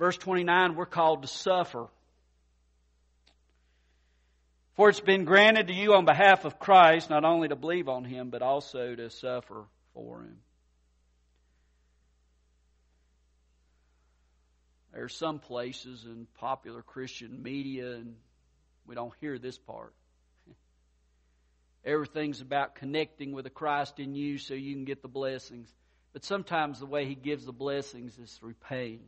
Verse 0.00 0.16
29, 0.16 0.76
we're 0.76 0.86
called 0.86 1.20
to 1.20 1.28
suffer. 1.28 1.86
For 4.72 4.88
it's 4.88 4.98
been 4.98 5.26
granted 5.26 5.66
to 5.66 5.74
you 5.74 5.92
on 5.92 6.06
behalf 6.06 6.46
of 6.46 6.58
Christ 6.58 7.10
not 7.10 7.26
only 7.26 7.48
to 7.48 7.54
believe 7.54 7.86
on 7.86 8.04
him, 8.04 8.30
but 8.30 8.40
also 8.40 8.94
to 8.94 9.10
suffer 9.10 9.66
for 9.92 10.22
him. 10.22 10.38
There 14.94 15.04
are 15.04 15.10
some 15.10 15.38
places 15.38 16.06
in 16.06 16.26
popular 16.38 16.80
Christian 16.80 17.42
media, 17.42 17.96
and 17.96 18.14
we 18.86 18.94
don't 18.94 19.12
hear 19.20 19.38
this 19.38 19.58
part. 19.58 19.92
Everything's 21.84 22.40
about 22.40 22.74
connecting 22.74 23.32
with 23.32 23.44
the 23.44 23.50
Christ 23.50 23.98
in 23.98 24.14
you 24.14 24.38
so 24.38 24.54
you 24.54 24.74
can 24.74 24.86
get 24.86 25.02
the 25.02 25.08
blessings. 25.08 25.68
But 26.14 26.24
sometimes 26.24 26.80
the 26.80 26.86
way 26.86 27.04
He 27.04 27.14
gives 27.14 27.44
the 27.44 27.52
blessings 27.52 28.18
is 28.18 28.32
through 28.32 28.54
pain. 28.66 29.00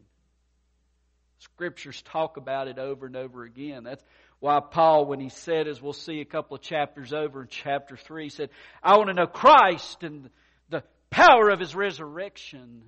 Scriptures 1.42 2.00
talk 2.02 2.36
about 2.36 2.68
it 2.68 2.78
over 2.78 3.06
and 3.06 3.16
over 3.16 3.42
again. 3.42 3.84
That's 3.84 4.02
why 4.38 4.60
Paul, 4.60 5.06
when 5.06 5.20
he 5.20 5.28
said, 5.28 5.66
as 5.66 5.82
we'll 5.82 5.92
see 5.92 6.20
a 6.20 6.24
couple 6.24 6.56
of 6.56 6.62
chapters 6.62 7.12
over 7.12 7.42
in 7.42 7.48
chapter 7.48 7.96
3, 7.96 8.28
said, 8.28 8.50
I 8.82 8.96
want 8.96 9.08
to 9.08 9.14
know 9.14 9.26
Christ 9.26 10.02
and 10.02 10.30
the 10.68 10.82
power 11.10 11.48
of 11.50 11.60
his 11.60 11.74
resurrection, 11.74 12.82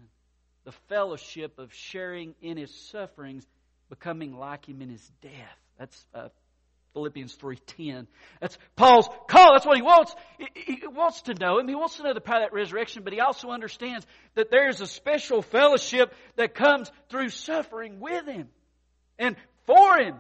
the 0.65 0.73
fellowship 0.89 1.59
of 1.59 1.73
sharing 1.73 2.35
in 2.41 2.57
his 2.57 2.75
sufferings, 2.75 3.47
becoming 3.89 4.37
like 4.37 4.69
him 4.69 4.83
in 4.83 4.89
his 4.89 5.13
death. 5.21 5.59
That's 5.79 6.07
uh, 6.15 6.29
Philippians 6.95 7.37
3.10. 7.37 8.07
That's 8.41 8.57
Paul's 8.77 9.09
call. 9.29 9.53
That's 9.53 9.67
what 9.67 9.77
he 9.77 9.83
wants. 9.83 10.15
He, 10.39 10.79
he 10.81 10.87
wants 10.87 11.23
to 11.23 11.35
know 11.35 11.59
him. 11.59 11.69
He 11.69 11.75
wants 11.75 11.97
to 11.97 12.05
know 12.05 12.15
the 12.15 12.21
power 12.21 12.37
of 12.37 12.43
that 12.43 12.53
resurrection, 12.55 13.03
but 13.03 13.13
he 13.13 13.21
also 13.21 13.51
understands 13.51 14.07
that 14.35 14.51
there's 14.51 14.81
a 14.81 14.87
special 14.87 15.43
fellowship 15.43 16.15
that 16.37 16.55
comes 16.55 16.91
through 17.11 17.29
suffering 17.29 18.01
with 18.01 18.27
him 18.27 18.49
and 19.19 19.37
for 19.67 19.99
him. 19.99 20.15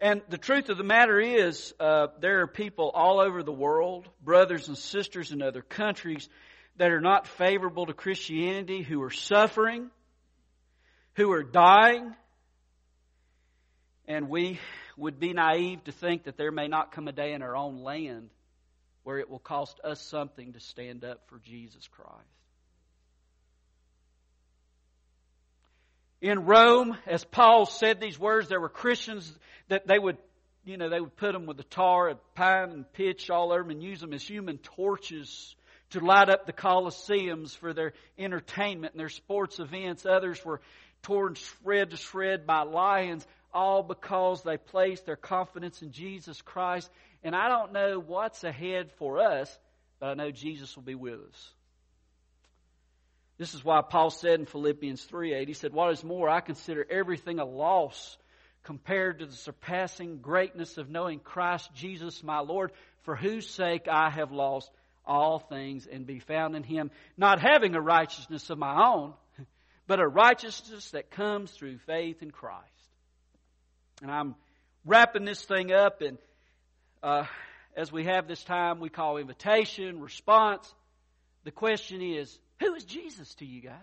And 0.00 0.22
the 0.30 0.38
truth 0.38 0.70
of 0.70 0.78
the 0.78 0.84
matter 0.84 1.20
is, 1.20 1.74
uh, 1.78 2.08
there 2.20 2.40
are 2.40 2.46
people 2.46 2.90
all 2.94 3.20
over 3.20 3.42
the 3.42 3.52
world, 3.52 4.08
brothers 4.22 4.68
and 4.68 4.78
sisters 4.78 5.32
in 5.32 5.42
other 5.42 5.60
countries, 5.60 6.28
that 6.76 6.90
are 6.90 7.02
not 7.02 7.26
favorable 7.26 7.84
to 7.86 7.92
Christianity, 7.92 8.82
who 8.82 9.02
are 9.02 9.10
suffering, 9.10 9.90
who 11.16 11.30
are 11.32 11.42
dying, 11.42 12.14
and 14.10 14.28
we 14.28 14.58
would 14.96 15.20
be 15.20 15.32
naive 15.32 15.84
to 15.84 15.92
think 15.92 16.24
that 16.24 16.36
there 16.36 16.50
may 16.50 16.66
not 16.66 16.90
come 16.90 17.06
a 17.06 17.12
day 17.12 17.32
in 17.32 17.42
our 17.42 17.54
own 17.56 17.84
land 17.84 18.28
where 19.04 19.18
it 19.18 19.30
will 19.30 19.38
cost 19.38 19.78
us 19.84 20.00
something 20.00 20.52
to 20.52 20.58
stand 20.58 21.04
up 21.04 21.20
for 21.28 21.38
Jesus 21.38 21.86
Christ. 21.86 22.10
In 26.20 26.44
Rome, 26.44 26.96
as 27.06 27.24
Paul 27.24 27.66
said 27.66 28.00
these 28.00 28.18
words, 28.18 28.48
there 28.48 28.60
were 28.60 28.68
Christians 28.68 29.32
that 29.68 29.86
they 29.86 29.98
would, 29.98 30.18
you 30.64 30.76
know, 30.76 30.88
they 30.88 31.00
would 31.00 31.16
put 31.16 31.32
them 31.32 31.46
with 31.46 31.56
the 31.56 31.62
tar 31.62 32.08
and 32.08 32.18
pine 32.34 32.70
and 32.70 32.92
pitch 32.92 33.30
all 33.30 33.52
over 33.52 33.62
them 33.62 33.70
and 33.70 33.82
use 33.82 34.00
them 34.00 34.12
as 34.12 34.24
human 34.24 34.58
torches 34.58 35.54
to 35.90 36.00
light 36.00 36.28
up 36.28 36.46
the 36.46 36.52
Colosseums 36.52 37.56
for 37.56 37.72
their 37.72 37.92
entertainment 38.18 38.92
and 38.92 39.00
their 39.00 39.08
sports 39.08 39.60
events. 39.60 40.04
Others 40.04 40.44
were 40.44 40.60
torn 41.02 41.34
shred 41.34 41.90
to 41.90 41.96
shred 41.96 42.44
by 42.44 42.62
lions 42.62 43.24
all 43.52 43.82
because 43.82 44.42
they 44.42 44.56
placed 44.56 45.06
their 45.06 45.16
confidence 45.16 45.82
in 45.82 45.92
Jesus 45.92 46.40
Christ. 46.42 46.90
And 47.22 47.34
I 47.34 47.48
don't 47.48 47.72
know 47.72 47.98
what's 47.98 48.44
ahead 48.44 48.90
for 48.98 49.18
us, 49.18 49.56
but 49.98 50.10
I 50.10 50.14
know 50.14 50.30
Jesus 50.30 50.74
will 50.76 50.82
be 50.82 50.94
with 50.94 51.20
us. 51.20 51.50
This 53.38 53.54
is 53.54 53.64
why 53.64 53.80
Paul 53.80 54.10
said 54.10 54.38
in 54.38 54.46
Philippians 54.46 55.02
3 55.04 55.32
8, 55.32 55.48
he 55.48 55.54
said, 55.54 55.72
What 55.72 55.92
is 55.92 56.04
more, 56.04 56.28
I 56.28 56.40
consider 56.40 56.86
everything 56.90 57.38
a 57.38 57.44
loss 57.44 58.18
compared 58.64 59.20
to 59.20 59.26
the 59.26 59.32
surpassing 59.32 60.18
greatness 60.18 60.76
of 60.76 60.90
knowing 60.90 61.20
Christ 61.20 61.70
Jesus 61.74 62.22
my 62.22 62.40
Lord, 62.40 62.72
for 63.02 63.16
whose 63.16 63.48
sake 63.48 63.88
I 63.88 64.10
have 64.10 64.32
lost 64.32 64.70
all 65.06 65.38
things 65.38 65.86
and 65.86 66.06
be 66.06 66.18
found 66.18 66.54
in 66.54 66.62
him, 66.62 66.90
not 67.16 67.40
having 67.40 67.74
a 67.74 67.80
righteousness 67.80 68.50
of 68.50 68.58
my 68.58 68.86
own, 68.86 69.14
but 69.86 70.00
a 70.00 70.06
righteousness 70.06 70.90
that 70.90 71.10
comes 71.10 71.50
through 71.50 71.78
faith 71.78 72.22
in 72.22 72.30
Christ. 72.30 72.66
And 74.02 74.10
I'm 74.10 74.34
wrapping 74.84 75.24
this 75.24 75.42
thing 75.44 75.72
up, 75.72 76.00
and 76.00 76.18
uh, 77.02 77.24
as 77.76 77.92
we 77.92 78.04
have 78.04 78.26
this 78.26 78.42
time, 78.42 78.80
we 78.80 78.88
call 78.88 79.18
invitation, 79.18 80.00
response. 80.00 80.72
The 81.44 81.50
question 81.50 82.00
is, 82.00 82.38
who 82.60 82.74
is 82.74 82.84
Jesus 82.84 83.34
to 83.36 83.44
you 83.44 83.60
guys? 83.60 83.74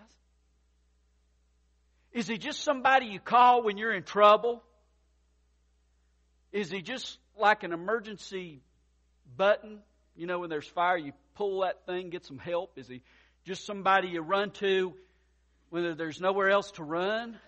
Is 2.12 2.26
he 2.26 2.38
just 2.38 2.62
somebody 2.62 3.06
you 3.06 3.20
call 3.20 3.62
when 3.62 3.76
you're 3.76 3.92
in 3.92 4.02
trouble? 4.02 4.62
Is 6.52 6.70
he 6.70 6.82
just 6.82 7.18
like 7.38 7.62
an 7.62 7.72
emergency 7.72 8.60
button? 9.36 9.80
You 10.16 10.26
know, 10.26 10.40
when 10.40 10.50
there's 10.50 10.66
fire, 10.66 10.96
you 10.96 11.12
pull 11.34 11.60
that 11.60 11.86
thing, 11.86 12.10
get 12.10 12.24
some 12.24 12.38
help. 12.38 12.76
Is 12.76 12.88
he 12.88 13.02
just 13.44 13.66
somebody 13.66 14.08
you 14.08 14.20
run 14.20 14.50
to 14.52 14.94
when 15.70 15.96
there's 15.96 16.20
nowhere 16.20 16.50
else 16.50 16.72
to 16.72 16.82
run? 16.82 17.38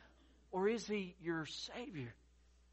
Or 0.53 0.69
is 0.69 0.87
he 0.87 1.15
your 1.23 1.47
Savior? 1.47 2.15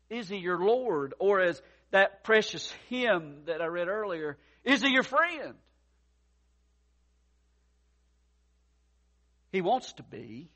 Is 0.09 0.29
he 0.29 0.37
your 0.37 0.59
Lord? 0.59 1.13
Or 1.19 1.41
as 1.41 1.61
that 1.91 2.23
precious 2.23 2.71
hymn 2.89 3.43
that 3.45 3.61
I 3.61 3.65
read 3.65 3.87
earlier, 3.87 4.37
is 4.63 4.81
he 4.81 4.89
your 4.89 5.03
friend? 5.03 5.55
He 9.51 9.61
wants 9.61 9.93
to 9.93 10.03
be. 10.03 10.49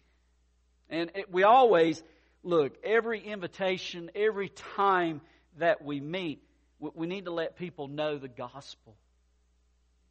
And 0.90 1.12
it, 1.16 1.32
we 1.32 1.44
always, 1.44 2.04
look, 2.44 2.74
every 2.84 3.22
invitation, 3.22 4.12
every 4.14 4.50
time 4.50 5.22
that 5.58 5.84
we 5.84 6.00
meet, 6.00 6.44
we, 6.80 6.90
we 6.94 7.08
need 7.08 7.26
to 7.26 7.32
let 7.32 7.56
people 7.56 7.88
know 7.88 8.18
the 8.18 8.28
gospel 8.28 8.96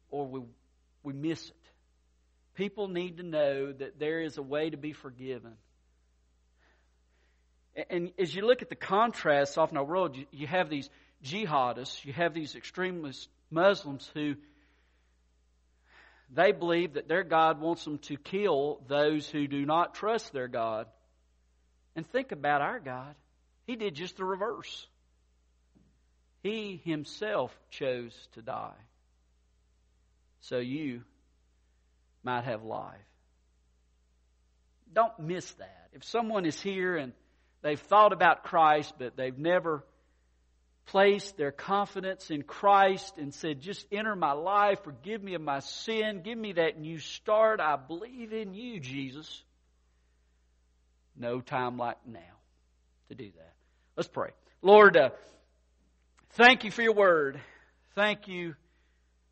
or 0.09 0.27
we, 0.27 0.41
we 1.03 1.13
miss 1.13 1.47
it. 1.47 1.55
People 2.55 2.87
need 2.87 3.17
to 3.17 3.23
know 3.23 3.71
that 3.71 3.99
there 3.99 4.21
is 4.21 4.37
a 4.37 4.41
way 4.41 4.69
to 4.69 4.77
be 4.77 4.93
forgiven 4.93 5.53
and 7.89 8.11
as 8.19 8.33
you 8.35 8.45
look 8.45 8.61
at 8.61 8.69
the 8.69 8.75
contrasts 8.75 9.57
off 9.57 9.71
in 9.71 9.77
our 9.77 9.83
world, 9.83 10.17
you, 10.31 10.47
have 10.47 10.69
these 10.69 10.89
jihadists, 11.23 12.03
you 12.03 12.13
have 12.13 12.33
these 12.33 12.55
extremist 12.55 13.29
Muslims 13.49 14.09
who 14.13 14.35
they 16.33 16.51
believe 16.51 16.93
that 16.93 17.07
their 17.07 17.23
God 17.23 17.59
wants 17.59 17.83
them 17.83 17.97
to 17.99 18.17
kill 18.17 18.81
those 18.87 19.27
who 19.27 19.47
do 19.47 19.65
not 19.65 19.95
trust 19.95 20.31
their 20.31 20.47
God. 20.47 20.87
And 21.95 22.07
think 22.07 22.31
about 22.31 22.61
our 22.61 22.79
God. 22.79 23.15
He 23.67 23.75
did 23.75 23.95
just 23.95 24.17
the 24.17 24.23
reverse. 24.23 24.87
He 26.41 26.81
himself 26.85 27.57
chose 27.69 28.15
to 28.33 28.41
die 28.41 28.79
so 30.41 30.57
you 30.57 31.03
might 32.23 32.45
have 32.45 32.63
life. 32.63 32.97
Don't 34.93 35.17
miss 35.19 35.49
that. 35.53 35.89
If 35.93 36.03
someone 36.03 36.45
is 36.45 36.59
here 36.59 36.97
and 36.97 37.13
they've 37.61 37.79
thought 37.79 38.13
about 38.13 38.43
Christ, 38.43 38.93
but 38.97 39.15
they've 39.15 39.37
never 39.37 39.83
placed 40.87 41.37
their 41.37 41.51
confidence 41.51 42.29
in 42.31 42.43
Christ 42.43 43.17
and 43.17 43.33
said, 43.33 43.61
just 43.61 43.85
enter 43.91 44.15
my 44.15 44.33
life, 44.33 44.83
forgive 44.83 45.23
me 45.23 45.35
of 45.35 45.41
my 45.41 45.59
sin, 45.59 46.21
give 46.23 46.37
me 46.37 46.53
that 46.53 46.79
new 46.79 46.99
start. 46.99 47.59
I 47.59 47.75
believe 47.75 48.33
in 48.33 48.53
you, 48.53 48.79
Jesus. 48.79 49.43
No 51.15 51.39
time 51.39 51.77
like 51.77 51.97
now 52.05 52.19
to 53.09 53.15
do 53.15 53.31
that. 53.37 53.53
Let's 53.95 54.09
pray. 54.09 54.31
Lord, 54.61 54.97
uh, 54.97 55.09
thank 56.31 56.63
you 56.63 56.71
for 56.71 56.81
your 56.81 56.93
word. 56.93 57.39
Thank 57.95 58.27
you 58.27 58.55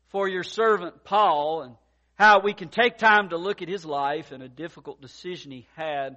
for 0.08 0.28
your 0.28 0.42
servant 0.42 1.04
Paul 1.04 1.62
and 1.62 1.74
how 2.14 2.40
we 2.40 2.52
can 2.52 2.68
take 2.68 2.98
time 2.98 3.30
to 3.30 3.38
look 3.38 3.62
at 3.62 3.68
his 3.68 3.84
life 3.84 4.32
and 4.32 4.42
a 4.42 4.48
difficult 4.48 5.00
decision 5.00 5.50
he 5.50 5.66
had 5.76 6.16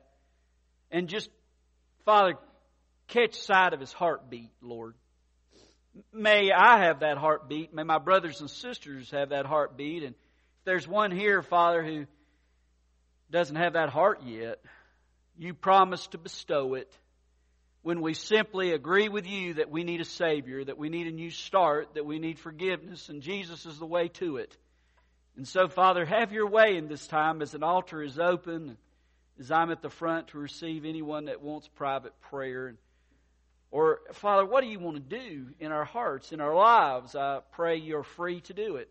and 0.91 1.07
just, 1.07 1.29
Father, 2.05 2.35
catch 3.07 3.35
sight 3.35 3.73
of 3.73 3.79
his 3.79 3.93
heartbeat, 3.93 4.51
Lord. 4.61 4.95
May 6.11 6.51
I 6.51 6.85
have 6.85 7.01
that 7.01 7.17
heartbeat. 7.17 7.73
May 7.73 7.83
my 7.83 7.99
brothers 7.99 8.41
and 8.41 8.49
sisters 8.49 9.11
have 9.11 9.29
that 9.29 9.45
heartbeat. 9.45 10.03
And 10.03 10.15
if 10.15 10.65
there's 10.65 10.87
one 10.87 11.11
here, 11.11 11.41
Father, 11.41 11.83
who 11.83 12.05
doesn't 13.31 13.55
have 13.55 13.73
that 13.73 13.89
heart 13.89 14.23
yet, 14.23 14.59
you 15.37 15.53
promise 15.53 16.07
to 16.07 16.17
bestow 16.17 16.73
it 16.73 16.91
when 17.83 18.01
we 18.01 18.13
simply 18.13 18.71
agree 18.71 19.09
with 19.09 19.27
you 19.27 19.55
that 19.55 19.69
we 19.69 19.83
need 19.83 20.01
a 20.01 20.05
Savior, 20.05 20.63
that 20.63 20.77
we 20.77 20.89
need 20.89 21.07
a 21.07 21.11
new 21.11 21.29
start, 21.29 21.95
that 21.95 22.05
we 22.05 22.17
need 22.17 22.39
forgiveness, 22.39 23.09
and 23.09 23.21
Jesus 23.21 23.65
is 23.65 23.77
the 23.77 23.85
way 23.85 24.07
to 24.07 24.37
it. 24.37 24.55
And 25.35 25.47
so, 25.47 25.67
Father, 25.67 26.05
have 26.05 26.31
your 26.31 26.47
way 26.47 26.77
in 26.77 26.87
this 26.87 27.05
time 27.07 27.41
as 27.41 27.53
an 27.53 27.63
altar 27.63 28.01
is 28.01 28.17
open, 28.19 28.77
as 29.39 29.51
I'm 29.51 29.71
at 29.71 29.81
the 29.81 29.89
front 29.89 30.29
to 30.29 30.37
receive 30.37 30.85
anyone 30.85 31.25
that 31.25 31.41
wants 31.41 31.67
private 31.67 32.13
prayer. 32.21 32.75
Or, 33.71 34.01
Father, 34.13 34.45
what 34.45 34.61
do 34.61 34.67
you 34.69 34.79
want 34.79 34.97
to 34.97 35.17
do 35.17 35.47
in 35.59 35.71
our 35.71 35.85
hearts, 35.85 36.31
in 36.31 36.39
our 36.39 36.53
lives? 36.53 37.15
I 37.15 37.39
pray 37.53 37.77
you're 37.77 38.03
free 38.03 38.41
to 38.41 38.53
do 38.53 38.75
it. 38.75 38.89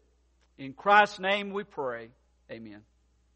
In 0.58 0.72
Christ's 0.72 1.20
name 1.20 1.52
we 1.52 1.64
pray. 1.64 2.08
Amen. 2.50 2.82